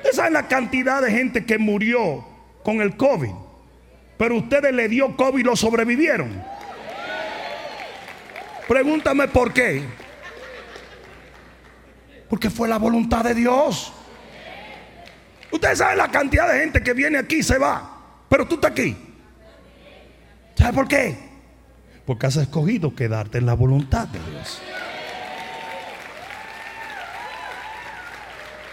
[0.04, 2.26] Esa es la cantidad de gente que murió
[2.64, 3.32] con el COVID.
[4.18, 6.44] Pero ustedes le dio COVID y lo sobrevivieron.
[8.68, 9.84] Pregúntame por qué.
[12.30, 13.94] Porque fue la voluntad de Dios.
[15.52, 17.98] Ustedes saben la cantidad de gente que viene aquí y se va.
[18.30, 18.98] Pero tú estás aquí.
[20.56, 21.31] ¿Sabes por qué?
[22.06, 24.62] Porque has escogido quedarte en la voluntad de Dios.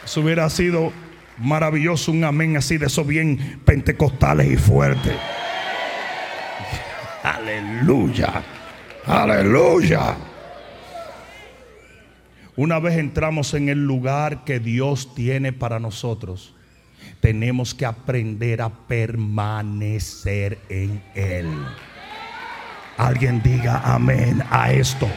[0.05, 0.93] Eso hubiera sido
[1.37, 5.13] maravilloso un amén así de eso bien pentecostales y fuerte.
[7.23, 8.43] Aleluya.
[9.07, 10.17] Aleluya.
[12.57, 16.57] Una vez entramos en el lugar que Dios tiene para nosotros,
[17.21, 21.49] tenemos que aprender a permanecer en Él.
[22.99, 25.09] Alguien diga amén a esto.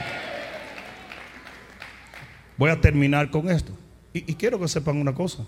[2.55, 3.75] Voy a terminar con esto.
[4.13, 5.43] Y, quiero que sepan una cosa.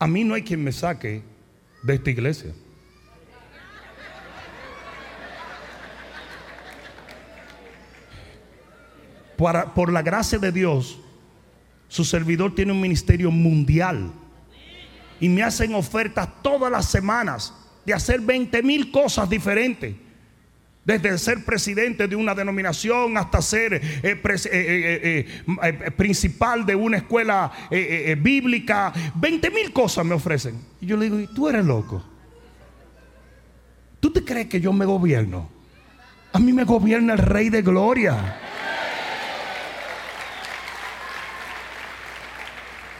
[0.00, 1.22] A mí no hay quien me saque
[1.84, 2.52] de esta iglesia.
[9.74, 10.98] por la gracia de Dios,
[11.88, 14.10] su servidor tiene un ministerio mundial.
[15.20, 19.94] Y me hacen ofertas todas las semanas de hacer 20 mil cosas diferentes.
[20.84, 25.26] Desde ser presidente de una denominación hasta ser eh, eh,
[25.62, 27.50] eh, principal de una escuela
[28.18, 28.92] bíblica.
[29.14, 30.60] 20 mil cosas me ofrecen.
[30.80, 32.04] Y yo le digo, tú eres loco.
[33.98, 35.48] ¿Tú te crees que yo me gobierno?
[36.34, 38.38] A mí me gobierna el Rey de Gloria.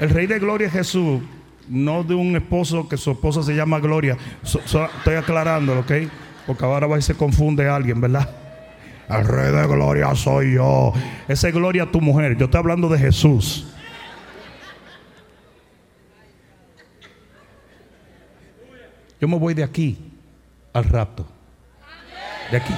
[0.00, 1.20] El Rey de Gloria Jesús
[1.68, 4.16] no de un esposo que su esposa se llama Gloria.
[4.42, 5.92] estoy aclarando, ¿ok?
[6.46, 8.28] Porque ahora va y se confunde alguien, ¿verdad?
[9.08, 10.92] El rey de gloria soy yo.
[11.28, 12.36] Esa es gloria a tu mujer.
[12.36, 13.66] Yo estoy hablando de Jesús.
[19.20, 19.98] Yo me voy de aquí
[20.72, 21.26] al rapto.
[22.50, 22.74] De aquí.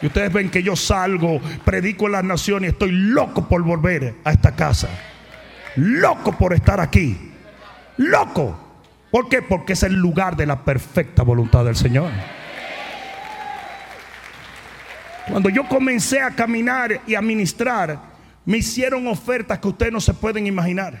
[0.00, 4.30] Y ustedes ven que yo salgo, predico en las naciones, estoy loco por volver a
[4.30, 4.88] esta casa.
[5.78, 7.16] Loco por estar aquí.
[7.98, 8.58] Loco.
[9.12, 9.42] ¿Por qué?
[9.42, 12.10] Porque es el lugar de la perfecta voluntad del Señor.
[15.28, 17.96] Cuando yo comencé a caminar y a ministrar,
[18.44, 21.00] me hicieron ofertas que ustedes no se pueden imaginar.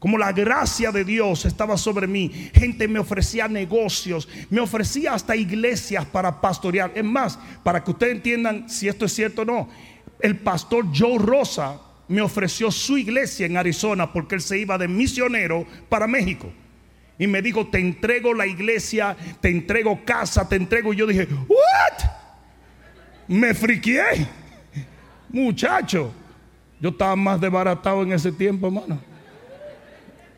[0.00, 5.36] Como la gracia de Dios estaba sobre mí, gente me ofrecía negocios, me ofrecía hasta
[5.36, 6.90] iglesias para pastorear.
[6.96, 9.68] Es más, para que ustedes entiendan si esto es cierto o no,
[10.18, 11.78] el pastor Joe Rosa
[12.12, 16.52] me ofreció su iglesia en Arizona porque él se iba de misionero para México.
[17.18, 20.92] Y me dijo, te entrego la iglesia, te entrego casa, te entrego.
[20.92, 22.10] Y yo dije, ¿what?
[23.28, 24.26] Me friqué.
[25.30, 26.12] Muchacho,
[26.80, 29.00] yo estaba más desbaratado en ese tiempo, hermano.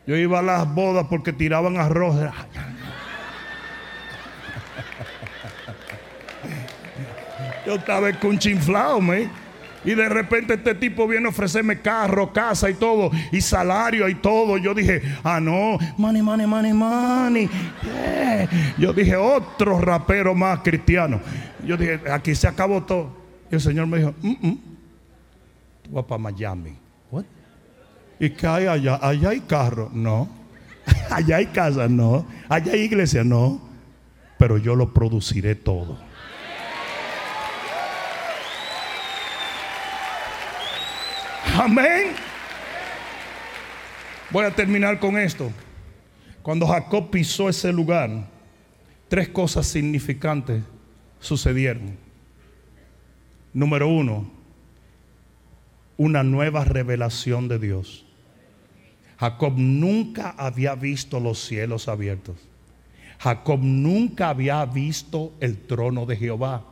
[0.07, 2.15] Yo iba a las bodas porque tiraban arroz.
[7.67, 9.44] Yo estaba con chinflado, me.
[9.85, 14.15] Y de repente este tipo viene a ofrecerme carro, casa y todo, y salario y
[14.15, 14.57] todo.
[14.57, 17.51] Yo dije, ah, no, money, money, money, money.
[18.79, 21.21] Yo dije, otro rapero más cristiano.
[21.67, 23.17] Yo dije, aquí se acabó todo.
[23.51, 24.59] Y el Señor me dijo, mm, mm.
[25.83, 26.77] tú vas para Miami.
[27.11, 27.25] What?
[28.19, 28.99] ¿Y qué hay allá?
[29.03, 29.91] Allá hay carro.
[29.93, 30.29] No.
[31.11, 31.89] allá hay casa.
[31.89, 32.27] No.
[32.49, 33.25] Allá hay iglesia.
[33.25, 33.61] No.
[34.39, 35.99] Pero yo lo produciré todo.
[41.57, 42.15] Amén.
[44.31, 45.53] Voy a terminar con esto.
[46.43, 48.27] Cuando Jacob pisó ese lugar,
[49.09, 50.65] tres cosas significantes
[51.21, 51.97] sucedieron.
[53.53, 54.29] Número uno,
[55.97, 58.05] una nueva revelación de Dios.
[59.17, 62.37] Jacob nunca había visto los cielos abiertos.
[63.21, 66.65] Jacob nunca había visto el trono de Jehová.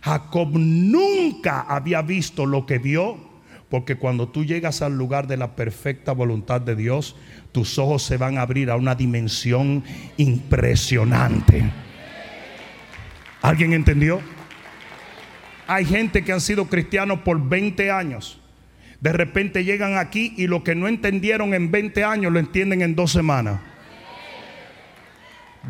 [0.00, 3.27] Jacob nunca había visto lo que vio
[3.70, 7.16] porque cuando tú llegas al lugar de la perfecta voluntad de Dios,
[7.52, 9.84] tus ojos se van a abrir a una dimensión
[10.16, 11.70] impresionante.
[13.42, 14.20] ¿Alguien entendió?
[15.66, 18.40] Hay gente que han sido cristianos por 20 años.
[19.00, 22.94] De repente llegan aquí y lo que no entendieron en 20 años lo entienden en
[22.94, 23.60] dos semanas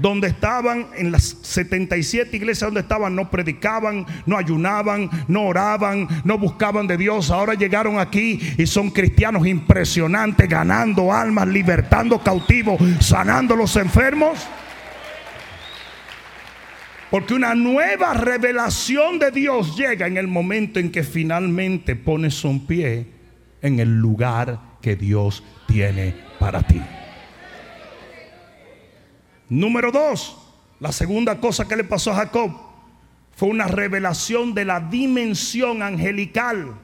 [0.00, 6.38] donde estaban, en las 77 iglesias donde estaban, no predicaban, no ayunaban, no oraban, no
[6.38, 7.30] buscaban de Dios.
[7.30, 14.38] Ahora llegaron aquí y son cristianos impresionantes, ganando almas, libertando cautivos, sanando los enfermos.
[17.10, 22.66] Porque una nueva revelación de Dios llega en el momento en que finalmente pones un
[22.66, 23.06] pie
[23.62, 26.80] en el lugar que Dios tiene para ti.
[29.48, 30.36] Número dos,
[30.80, 32.52] la segunda cosa que le pasó a Jacob
[33.34, 36.74] fue una revelación de la dimensión angelical.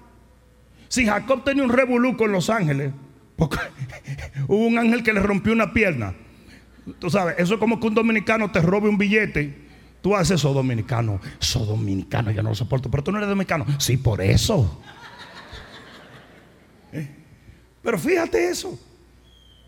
[0.88, 2.92] Si Jacob tenía un revolú con los ángeles,
[3.36, 3.58] porque
[4.48, 6.14] hubo un ángel que le rompió una pierna.
[6.98, 9.64] Tú sabes, eso es como que un dominicano te robe un billete.
[10.00, 11.20] Tú haces eso dominicano.
[11.40, 12.90] Eso dominicano, ya no lo soporto.
[12.90, 13.64] Pero tú no eres dominicano.
[13.78, 14.82] Sí, por eso.
[16.92, 17.08] ¿Eh?
[17.82, 18.78] Pero fíjate eso.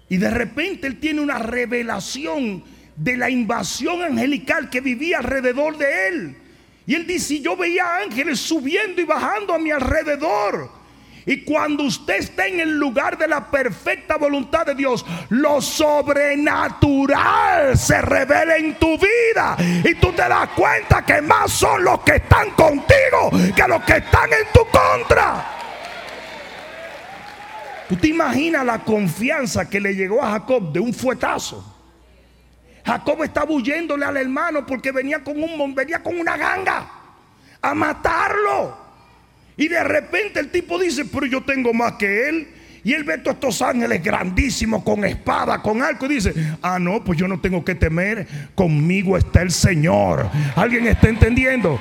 [0.09, 2.63] Y de repente él tiene una revelación
[2.97, 6.37] de la invasión angelical que vivía alrededor de él.
[6.87, 10.75] Y él dice, yo veía ángeles subiendo y bajando a mi alrededor.
[11.29, 17.77] Y cuando usted está en el lugar de la perfecta voluntad de Dios, lo sobrenatural
[17.77, 19.57] se revela en tu vida.
[19.59, 22.97] Y tú te das cuenta que más son los que están contigo
[23.57, 25.53] que los que están en tu contra.
[27.89, 31.76] ¿Tú te imaginas la confianza que le llegó a Jacob de un fuetazo?
[32.87, 36.89] Jacob estaba huyéndole al hermano porque venía con, un, venía con una ganga
[37.61, 38.79] a matarlo.
[39.57, 42.49] Y de repente el tipo dice, pero yo tengo más que él.
[42.85, 46.33] Y él ve todos estos ángeles grandísimos con espada, con arco y dice,
[46.63, 50.31] ah, no, pues yo no tengo que temer, conmigo está el Señor.
[50.55, 51.81] ¿Alguien está entendiendo?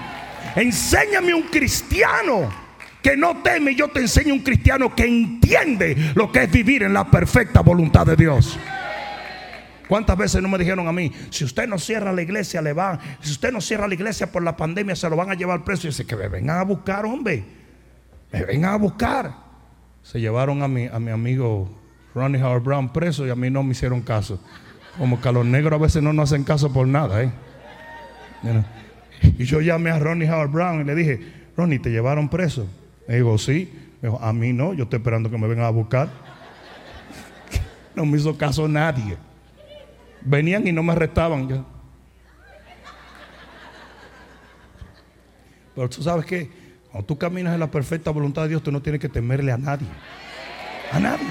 [0.56, 2.51] Enséñame un cristiano
[3.03, 6.93] que no teme, yo te enseño un cristiano que entiende lo que es vivir en
[6.93, 8.58] la perfecta voluntad de Dios.
[9.88, 13.00] ¿Cuántas veces no me dijeron a mí, si usted no cierra la iglesia, le van,
[13.22, 15.88] si usted no cierra la iglesia por la pandemia, se lo van a llevar preso?
[15.88, 17.44] Y dice que me vengan a buscar, hombre.
[18.32, 19.34] Me vengan a buscar.
[20.02, 21.70] Se llevaron a mi, a mi amigo
[22.14, 24.42] Ronnie Howard Brown preso y a mí no me hicieron caso.
[24.98, 27.32] Como que a los negros a veces no nos hacen caso por nada, ¿eh?
[29.38, 31.20] Y yo llamé a Ronnie Howard Brown y le dije,
[31.58, 32.68] Ronnie, ¿te llevaron preso?
[33.08, 33.72] Me dijo, sí.
[34.02, 36.10] Me dijo, a mí no, yo estoy esperando que me vengan a buscar.
[37.96, 39.16] No me hizo caso nadie.
[40.26, 41.48] Venían y no me arrestaban.
[41.48, 41.66] Yo.
[45.76, 46.50] Pero tú sabes que
[46.92, 49.58] cuando tú caminas en la perfecta voluntad de Dios, tú no tienes que temerle a
[49.58, 49.88] nadie.
[50.92, 51.28] A nadie.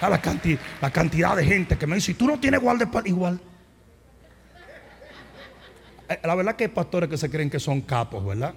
[0.00, 0.20] A la,
[0.80, 3.40] la cantidad de gente que me dice, tú no tienes guardaespaldas, igual.
[6.08, 8.54] Eh, la verdad que hay pastores que se creen que son capos, ¿verdad?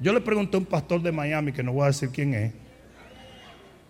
[0.00, 2.52] Yo le pregunté a un pastor de Miami, que no voy a decir quién es.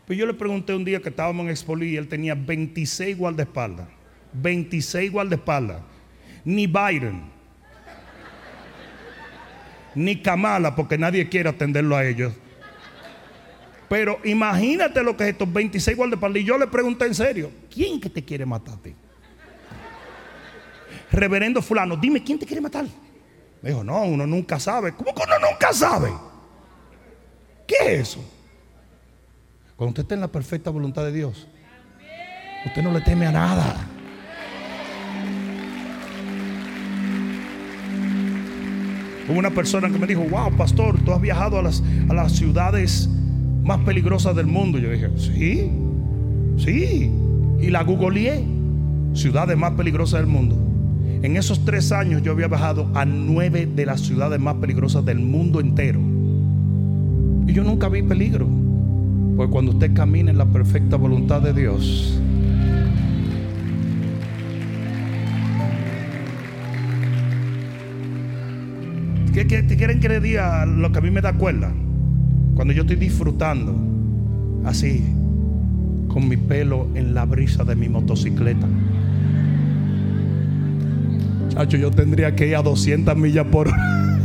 [0.08, 3.86] Pues yo le pregunté un día que estábamos en Expoli y él tenía 26 guardaespaldas.
[4.32, 5.82] 26 guardaespaldas.
[6.46, 7.30] Ni Biden,
[9.94, 12.32] ni Kamala, porque nadie quiere atenderlo a ellos.
[13.90, 16.42] Pero imagínate lo que es estos 26 guardaespaldas.
[16.42, 18.94] Y yo le pregunté en serio: ¿quién que te quiere matar a ti?
[21.10, 22.86] reverendo fulano, dime, ¿quién te quiere matar?
[23.60, 24.92] Me dijo, no, uno nunca sabe.
[24.92, 26.12] ¿Cómo que uno nunca sabe?
[27.66, 28.37] ¿Qué es eso?
[29.78, 31.46] Cuando usted está en la perfecta voluntad de Dios,
[32.66, 33.76] usted no le teme a nada.
[39.28, 42.32] Hubo una persona que me dijo, wow, pastor, tú has viajado a las, a las
[42.32, 43.08] ciudades
[43.62, 44.80] más peligrosas del mundo.
[44.80, 45.70] Yo dije, sí,
[46.56, 47.12] sí.
[47.60, 48.44] Y la googleé,
[49.14, 50.56] ciudades más peligrosas del mundo.
[51.22, 55.20] En esos tres años yo había bajado a nueve de las ciudades más peligrosas del
[55.20, 56.00] mundo entero.
[57.46, 58.67] Y yo nunca vi peligro.
[59.38, 62.20] Pues cuando usted camina en la perfecta voluntad de Dios,
[69.32, 71.72] ¿Qué, qué, quieren que le diga lo que a mí me da cuerda?
[72.56, 73.76] Cuando yo estoy disfrutando
[74.64, 75.04] así,
[76.08, 78.66] con mi pelo en la brisa de mi motocicleta
[81.66, 84.17] yo tendría que ir a 200 millas por hora.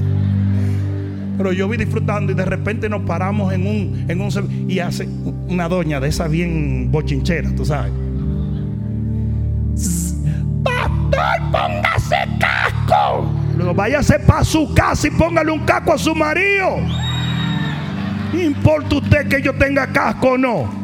[1.44, 5.10] Pero yo vi disfrutando y de repente nos paramos en un, en un y hace
[5.50, 7.92] una doña de esa bien bochinchera, tú sabes.
[10.64, 13.30] Pastor, póngase casco.
[13.58, 16.78] Luego váyase para su casa y póngale un casco a su marido.
[18.32, 20.84] importa usted que yo tenga casco o no.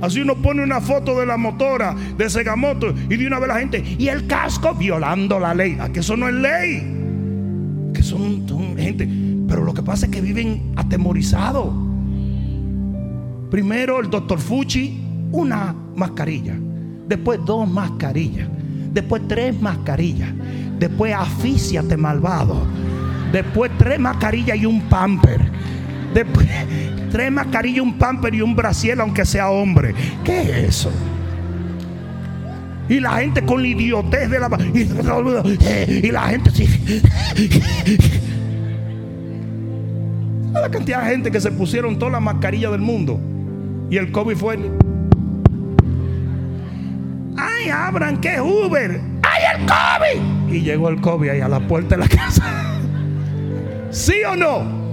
[0.00, 3.58] Así uno pone una foto de la motora, de Segamoto, y de una vez la
[3.58, 5.76] gente, y el casco violando la ley.
[5.78, 6.93] ¿A que eso no es ley?
[8.04, 8.46] Son,
[8.76, 9.08] gente.
[9.48, 11.72] Pero lo que pasa es que viven atemorizados.
[13.50, 15.00] Primero el doctor Fuchi,
[15.32, 16.54] una mascarilla.
[17.08, 18.48] Después dos mascarillas.
[18.92, 20.30] Después tres mascarillas.
[20.78, 22.66] Después afíciate malvado.
[23.32, 25.40] Después tres mascarillas y un pamper.
[26.12, 26.46] Después
[27.10, 29.94] tres mascarillas, un pamper y un brasiel, aunque sea hombre.
[30.24, 30.90] ¿Qué es eso?
[32.88, 34.48] Y la gente con la idiotez de la.
[35.88, 36.66] Y, la gente sí.
[40.52, 43.18] La cantidad de gente que se pusieron todas las mascarillas del mundo.
[43.90, 44.58] Y el COVID fue.
[47.36, 49.00] ¡Ay, abran que Uber!
[49.22, 50.54] ¡Ay, el COVID!
[50.54, 52.44] Y llegó el COVID ahí a la puerta de la casa.
[53.90, 54.84] ¿Sí o no?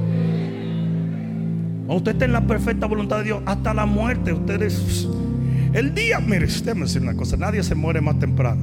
[1.88, 4.34] usted está en la perfecta voluntad de Dios hasta la muerte.
[4.34, 5.08] Ustedes,
[5.74, 8.62] el día, mire, usted decir una cosa: nadie se muere más temprano.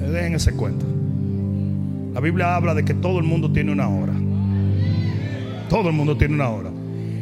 [0.00, 0.86] Dejen ese cuento.
[2.14, 4.12] La Biblia habla de que todo el mundo tiene una hora.
[5.68, 6.70] Todo el mundo tiene una hora.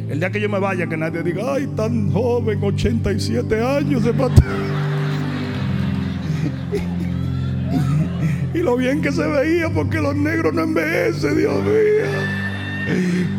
[0.09, 4.11] El día que yo me vaya, que nadie diga, ay, tan joven, 87 años de
[8.53, 12.41] y lo bien que se veía, porque los negros no envejecen, Dios mío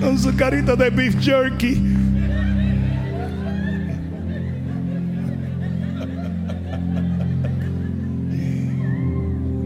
[0.00, 1.91] con su carita de beef jerky.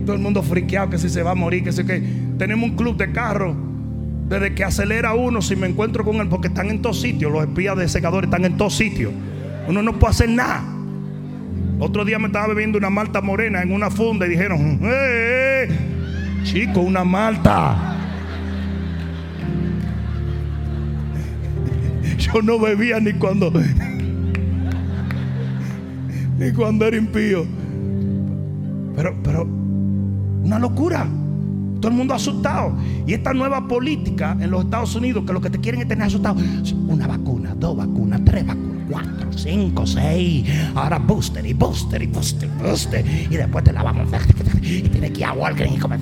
[0.07, 2.01] Todo el mundo friqueado que si se va a morir, que si que
[2.39, 3.57] tenemos un club de carro.
[4.29, 7.43] Desde que acelera uno, si me encuentro con él, porque están en todos sitios, los
[7.43, 9.13] espías de secadores están en todos sitios.
[9.69, 10.65] Uno no puede hacer nada.
[11.81, 15.69] Otro día me estaba bebiendo una malta morena en una funda y dijeron, ¡eh!
[15.69, 15.69] eh
[16.45, 17.97] chico, una malta.
[22.19, 23.53] Yo no bebía ni cuando
[26.39, 27.56] ni cuando era impío.
[30.47, 31.05] Una locura.
[31.81, 32.73] Todo el mundo asustado.
[33.05, 36.07] Y esta nueva política en los Estados Unidos, que lo que te quieren es tener
[36.07, 36.37] asustado.
[36.87, 40.49] Una vacuna, dos vacunas, tres vacunas, cuatro, cinco, seis.
[40.77, 43.05] Ahora booster y booster y booster booster.
[43.29, 44.09] Y después te la vamos.
[44.63, 45.99] Y tienes que ir a Walgreens y comer...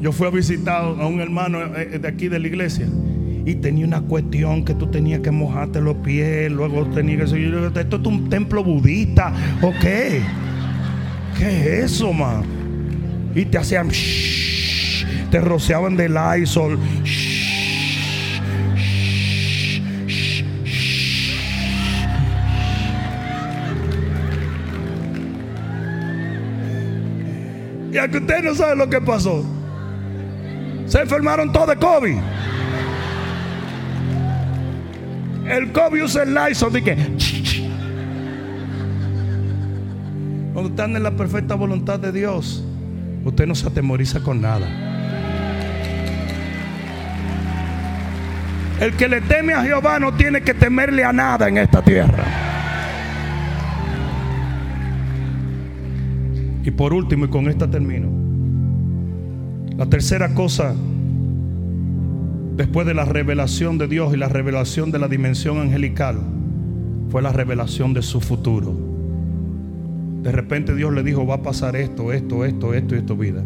[0.00, 2.86] Yo fui a visitar a un hermano eh, de aquí de la iglesia
[3.46, 7.54] y tenía una cuestión que tú tenías que mojarte los pies, luego tenías que seguir.
[7.76, 9.32] Esto es un templo budista,
[9.62, 10.20] ¿o qué?
[11.38, 12.42] ¿Qué es eso, man?
[13.36, 13.88] Y te hacían,
[15.30, 16.76] te rociaban de Lysol.
[27.92, 29.44] Y que usted no sabe lo que pasó.
[30.86, 32.35] Se enfermaron todos de COVID.
[35.48, 36.96] El COVID usa el Lysol de que.
[40.52, 42.64] Cuando están en la perfecta voluntad de Dios,
[43.24, 44.66] usted no se atemoriza con nada.
[48.80, 52.24] El que le teme a Jehová no tiene que temerle a nada en esta tierra.
[56.64, 58.08] Y por último, y con esta termino,
[59.76, 60.74] la tercera cosa
[62.56, 66.18] después de la revelación de Dios y la revelación de la dimensión angelical,
[67.10, 68.74] fue la revelación de su futuro.
[70.22, 73.44] De repente Dios le dijo, va a pasar esto, esto, esto, esto y esto vida.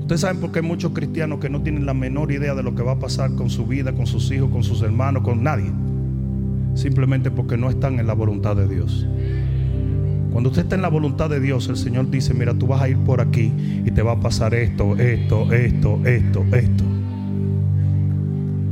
[0.00, 2.74] Ustedes saben por qué hay muchos cristianos que no tienen la menor idea de lo
[2.74, 5.70] que va a pasar con su vida, con sus hijos, con sus hermanos, con nadie.
[6.74, 9.06] Simplemente porque no están en la voluntad de Dios.
[10.32, 12.88] Cuando usted está en la voluntad de Dios, el Señor dice, mira, tú vas a
[12.88, 13.52] ir por aquí
[13.84, 16.84] y te va a pasar esto, esto, esto, esto, esto.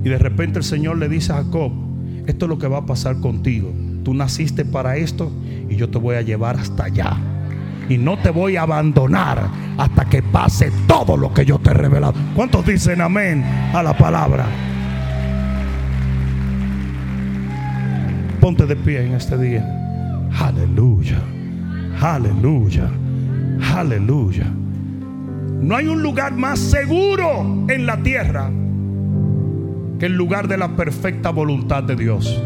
[0.07, 1.73] Y de repente el Señor le dice a Jacob,
[2.29, 3.75] esto es lo que va a pasar contigo.
[4.05, 5.33] Tú naciste para esto
[5.69, 7.17] y yo te voy a llevar hasta allá.
[7.89, 11.75] Y no te voy a abandonar hasta que pase todo lo que yo te he
[11.75, 12.15] revelado.
[12.37, 13.43] ¿Cuántos dicen amén
[13.75, 14.47] a la palabra?
[18.41, 20.29] Ponte de pie en este día.
[20.39, 21.19] Aleluya.
[22.01, 22.89] Aleluya.
[23.75, 24.47] Aleluya.
[25.61, 28.53] No hay un lugar más seguro en la tierra
[29.99, 32.43] que el lugar de la perfecta voluntad de Dios.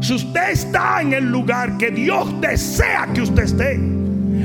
[0.00, 3.80] Si usted está en el lugar que Dios desea que usted esté,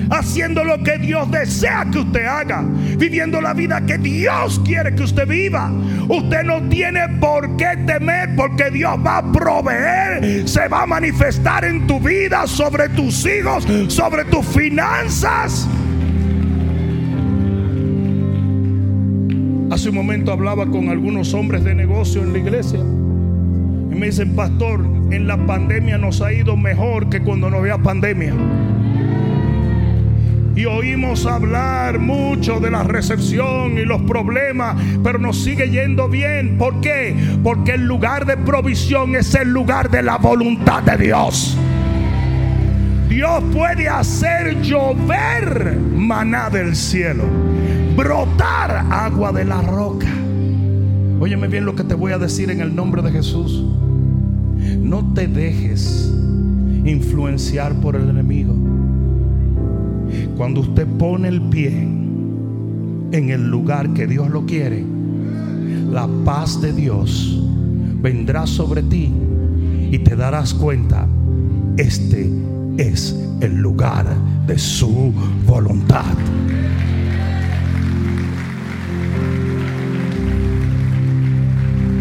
[0.10, 2.64] haciendo lo que Dios desea que usted haga,
[2.98, 5.72] viviendo la vida que Dios quiere que usted viva,
[6.08, 11.66] usted no tiene por qué temer porque Dios va a proveer, se va a manifestar
[11.66, 15.68] en tu vida, sobre tus hijos, sobre tus finanzas.
[19.74, 22.78] Hace un momento hablaba con algunos hombres de negocio en la iglesia.
[22.80, 27.80] Y me dicen, pastor, en la pandemia nos ha ido mejor que cuando no había
[27.80, 28.36] pandemia.
[30.56, 36.60] Y oímos hablar mucho de la recepción y los problemas, pero nos sigue yendo bien.
[36.60, 37.16] ¿Por qué?
[37.44, 41.58] Porque el lugar de provisión es el lugar de la voluntad de Dios.
[43.10, 47.53] Dios puede hacer llover maná del cielo
[47.96, 50.08] brotar agua de la roca.
[51.20, 53.64] Óyeme bien lo que te voy a decir en el nombre de Jesús.
[54.80, 56.12] No te dejes
[56.86, 58.54] influenciar por el enemigo.
[60.38, 61.70] Cuando usted pone el pie
[63.12, 64.84] en el lugar que Dios lo quiere,
[65.92, 67.42] la paz de Dios
[68.02, 69.12] vendrá sobre ti
[69.92, 71.08] y te darás cuenta,
[71.78, 72.30] este
[72.78, 74.08] es el lugar
[74.48, 75.14] de su
[75.46, 76.16] voluntad.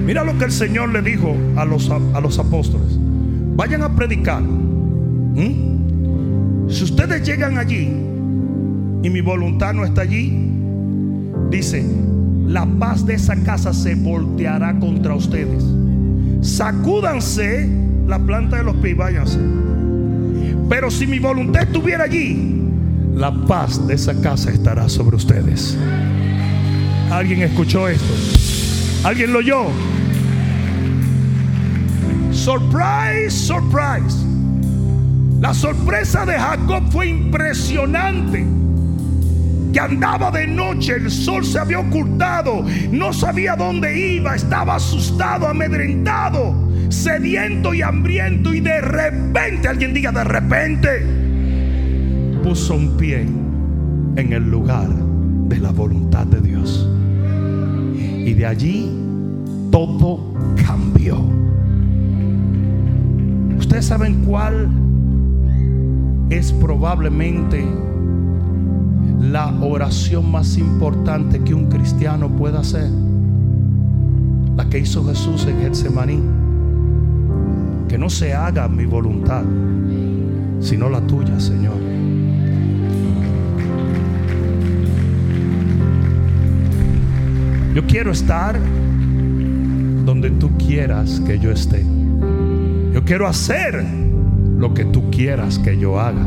[0.04, 2.98] Mira lo que el Señor le dijo a los, a los apóstoles.
[3.56, 4.42] Vayan a predicar.
[6.68, 7.92] Si ustedes llegan allí
[9.02, 10.48] y mi voluntad no está allí,
[11.50, 11.84] dice,
[12.46, 15.62] la paz de esa casa se volteará contra ustedes.
[16.40, 17.68] Sacúdanse
[18.06, 19.38] la planta de los pies, váyanse.
[20.68, 22.62] Pero si mi voluntad estuviera allí,
[23.14, 25.76] la paz de esa casa estará sobre ustedes.
[27.10, 28.61] ¿Alguien escuchó esto?
[29.04, 29.66] ¿Alguien lo oyó?
[32.30, 34.24] Surprise, surprise.
[35.40, 38.46] La sorpresa de Jacob fue impresionante.
[39.72, 45.48] Que andaba de noche, el sol se había ocultado, no sabía dónde iba, estaba asustado,
[45.48, 46.54] amedrentado,
[46.90, 48.54] sediento y hambriento.
[48.54, 51.06] Y de repente, alguien diga de repente,
[52.44, 53.22] puso un pie
[54.16, 56.51] en el lugar de la voluntad de Dios.
[58.24, 58.90] Y de allí
[59.70, 60.20] todo
[60.64, 61.18] cambió.
[63.58, 64.68] Ustedes saben cuál
[66.30, 67.64] es probablemente
[69.20, 72.90] la oración más importante que un cristiano pueda hacer.
[74.56, 76.20] La que hizo Jesús en Getsemaní.
[77.88, 79.42] Que no se haga mi voluntad,
[80.60, 81.74] sino la tuya, Señor.
[87.74, 88.58] Yo quiero estar
[90.04, 91.84] donde tú quieras que yo esté.
[92.92, 93.82] Yo quiero hacer
[94.58, 96.26] lo que tú quieras que yo haga.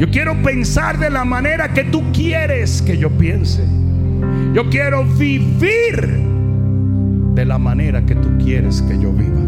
[0.00, 3.64] Yo quiero pensar de la manera que tú quieres que yo piense.
[4.52, 6.24] Yo quiero vivir
[7.34, 9.40] de la manera que tú quieres que yo viva.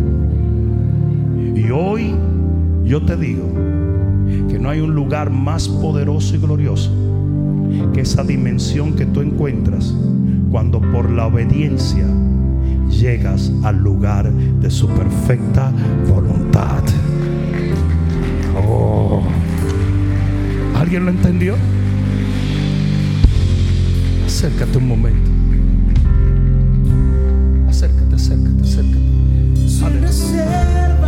[1.57, 2.15] Y hoy
[2.85, 3.49] yo te digo
[4.49, 6.93] que no hay un lugar más poderoso y glorioso
[7.93, 9.93] que esa dimensión que tú encuentras
[10.51, 12.07] cuando por la obediencia
[12.89, 15.73] llegas al lugar de su perfecta
[16.09, 16.83] voluntad.
[18.67, 19.23] Oh.
[20.75, 21.55] ¿Alguien lo entendió?
[24.27, 25.31] Acércate un momento.
[27.69, 29.01] Acércate, acércate, acércate.
[29.85, 31.00] Aleluya.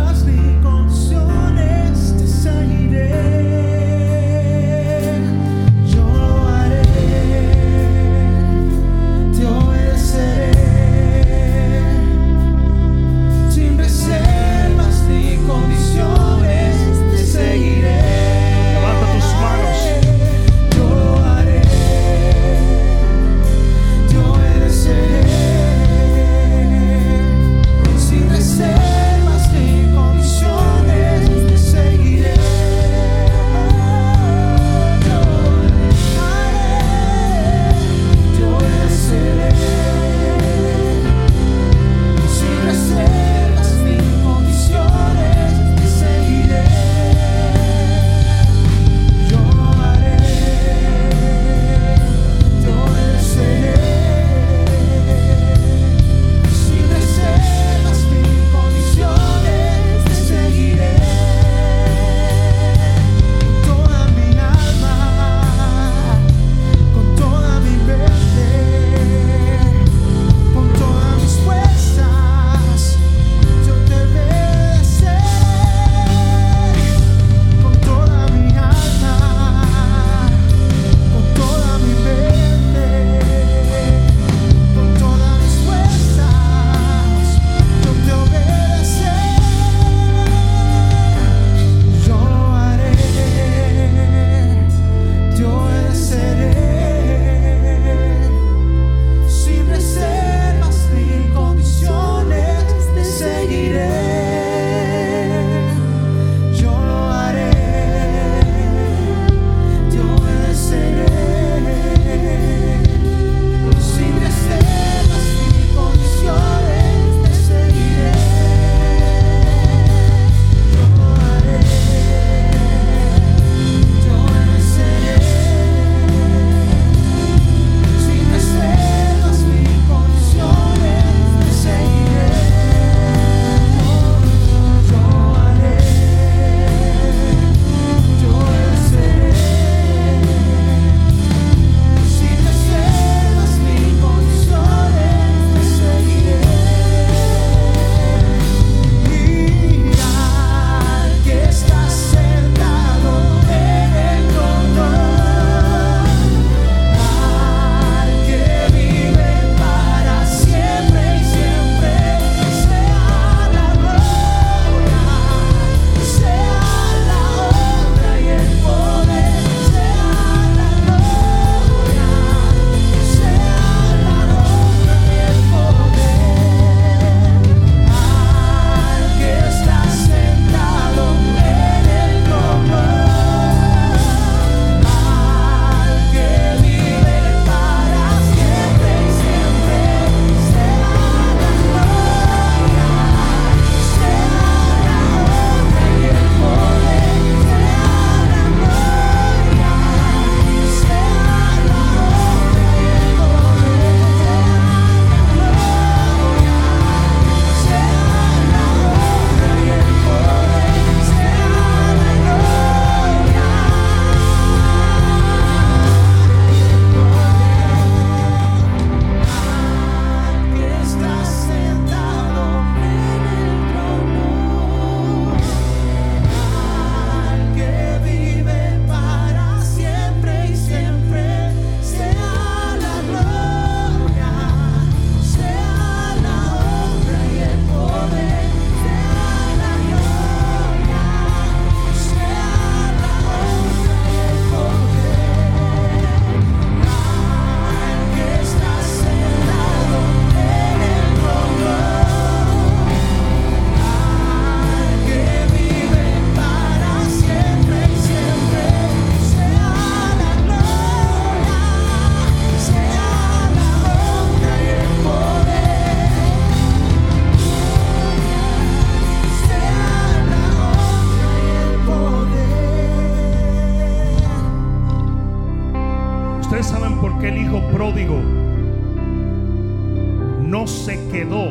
[280.73, 281.49] Se quedó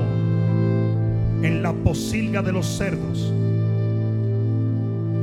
[1.43, 3.33] en la posilga de los cerdos?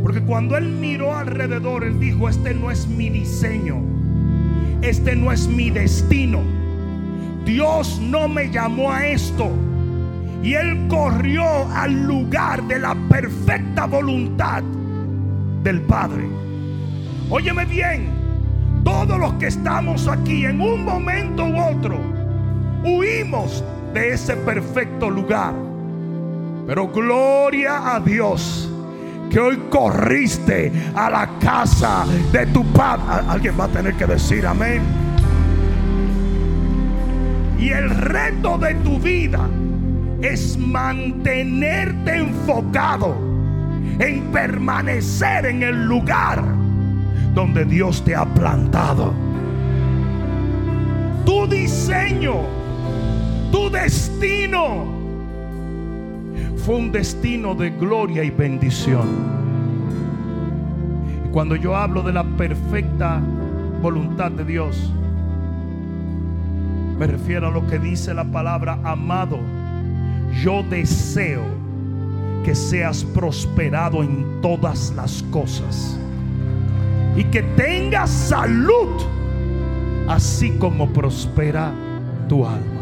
[0.01, 3.77] Porque cuando él miró alrededor, él dijo, este no es mi diseño,
[4.81, 6.39] este no es mi destino.
[7.45, 9.51] Dios no me llamó a esto.
[10.41, 11.43] Y él corrió
[11.73, 14.63] al lugar de la perfecta voluntad
[15.63, 16.27] del Padre.
[17.29, 18.09] Óyeme bien,
[18.83, 21.99] todos los que estamos aquí en un momento u otro,
[22.83, 23.63] huimos
[23.93, 25.53] de ese perfecto lugar.
[26.67, 28.69] Pero gloria a Dios
[29.29, 33.03] que hoy corriste a la casa de tu padre.
[33.27, 34.81] Alguien va a tener que decir amén.
[37.59, 39.47] Y el reto de tu vida
[40.21, 43.15] es mantenerte enfocado
[43.99, 46.43] en permanecer en el lugar
[47.33, 49.13] donde Dios te ha plantado.
[51.25, 52.41] Tu diseño,
[53.51, 54.85] tu destino
[56.57, 59.07] fue un destino de gloria y bendición.
[61.31, 63.21] Cuando yo hablo de la perfecta
[63.81, 64.91] voluntad de Dios,
[66.97, 69.39] me refiero a lo que dice la palabra amado.
[70.43, 71.43] Yo deseo
[72.43, 75.97] que seas prosperado en todas las cosas
[77.15, 78.89] y que tengas salud,
[80.07, 81.71] así como prospera
[82.27, 82.78] tu alma.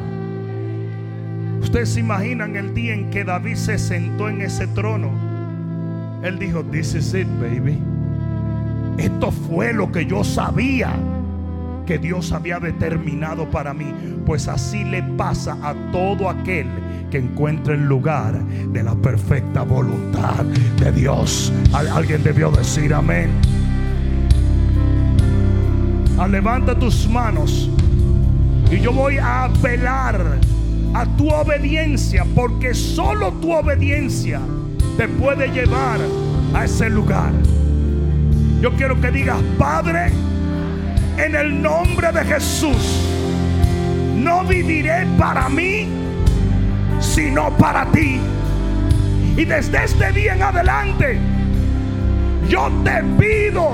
[1.62, 5.10] Ustedes se imaginan el día en que David se sentó en ese trono.
[6.24, 7.78] Él dijo, This is it, baby.
[8.97, 10.91] Esto fue lo que yo sabía
[11.86, 13.93] que Dios había determinado para mí.
[14.26, 16.68] Pues así le pasa a todo aquel
[17.12, 20.43] que encuentre el lugar de la perfecta voluntad
[20.80, 21.53] de Dios.
[21.74, 23.30] Al- Alguien debió decir amén.
[26.20, 27.70] Ah, Levanta tus manos
[28.72, 30.39] y yo voy a apelar
[30.98, 34.41] a tu obediencia porque solo tu obediencia
[34.98, 36.00] te puede llevar
[36.56, 37.32] a ese lugar.
[38.62, 40.12] Yo quiero que digas, Padre,
[41.18, 43.04] en el nombre de Jesús,
[44.16, 45.88] no viviré para mí,
[47.00, 48.20] sino para ti.
[49.38, 51.20] Y desde este día en adelante,
[52.50, 53.70] yo te pido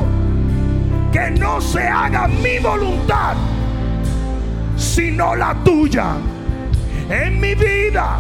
[1.14, 3.36] que no se haga mi voluntad,
[4.76, 6.18] sino la tuya.
[7.10, 8.20] En mi vida,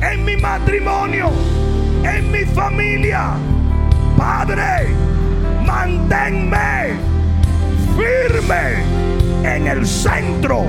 [0.00, 1.30] en mi matrimonio,
[2.04, 3.34] en mi familia.
[4.16, 4.88] Padre,
[5.64, 7.12] manténme
[7.96, 8.82] firme
[9.44, 10.64] en el centro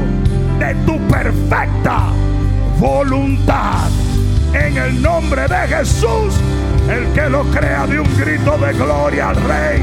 [0.59, 2.09] de tu perfecta
[2.79, 3.89] voluntad.
[4.53, 6.35] En el nombre de Jesús,
[6.89, 9.81] el que lo crea de un grito de gloria al Rey.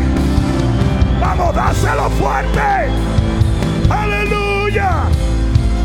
[1.21, 2.61] Vamos, dáselo fuerte.
[3.91, 5.09] Aleluya.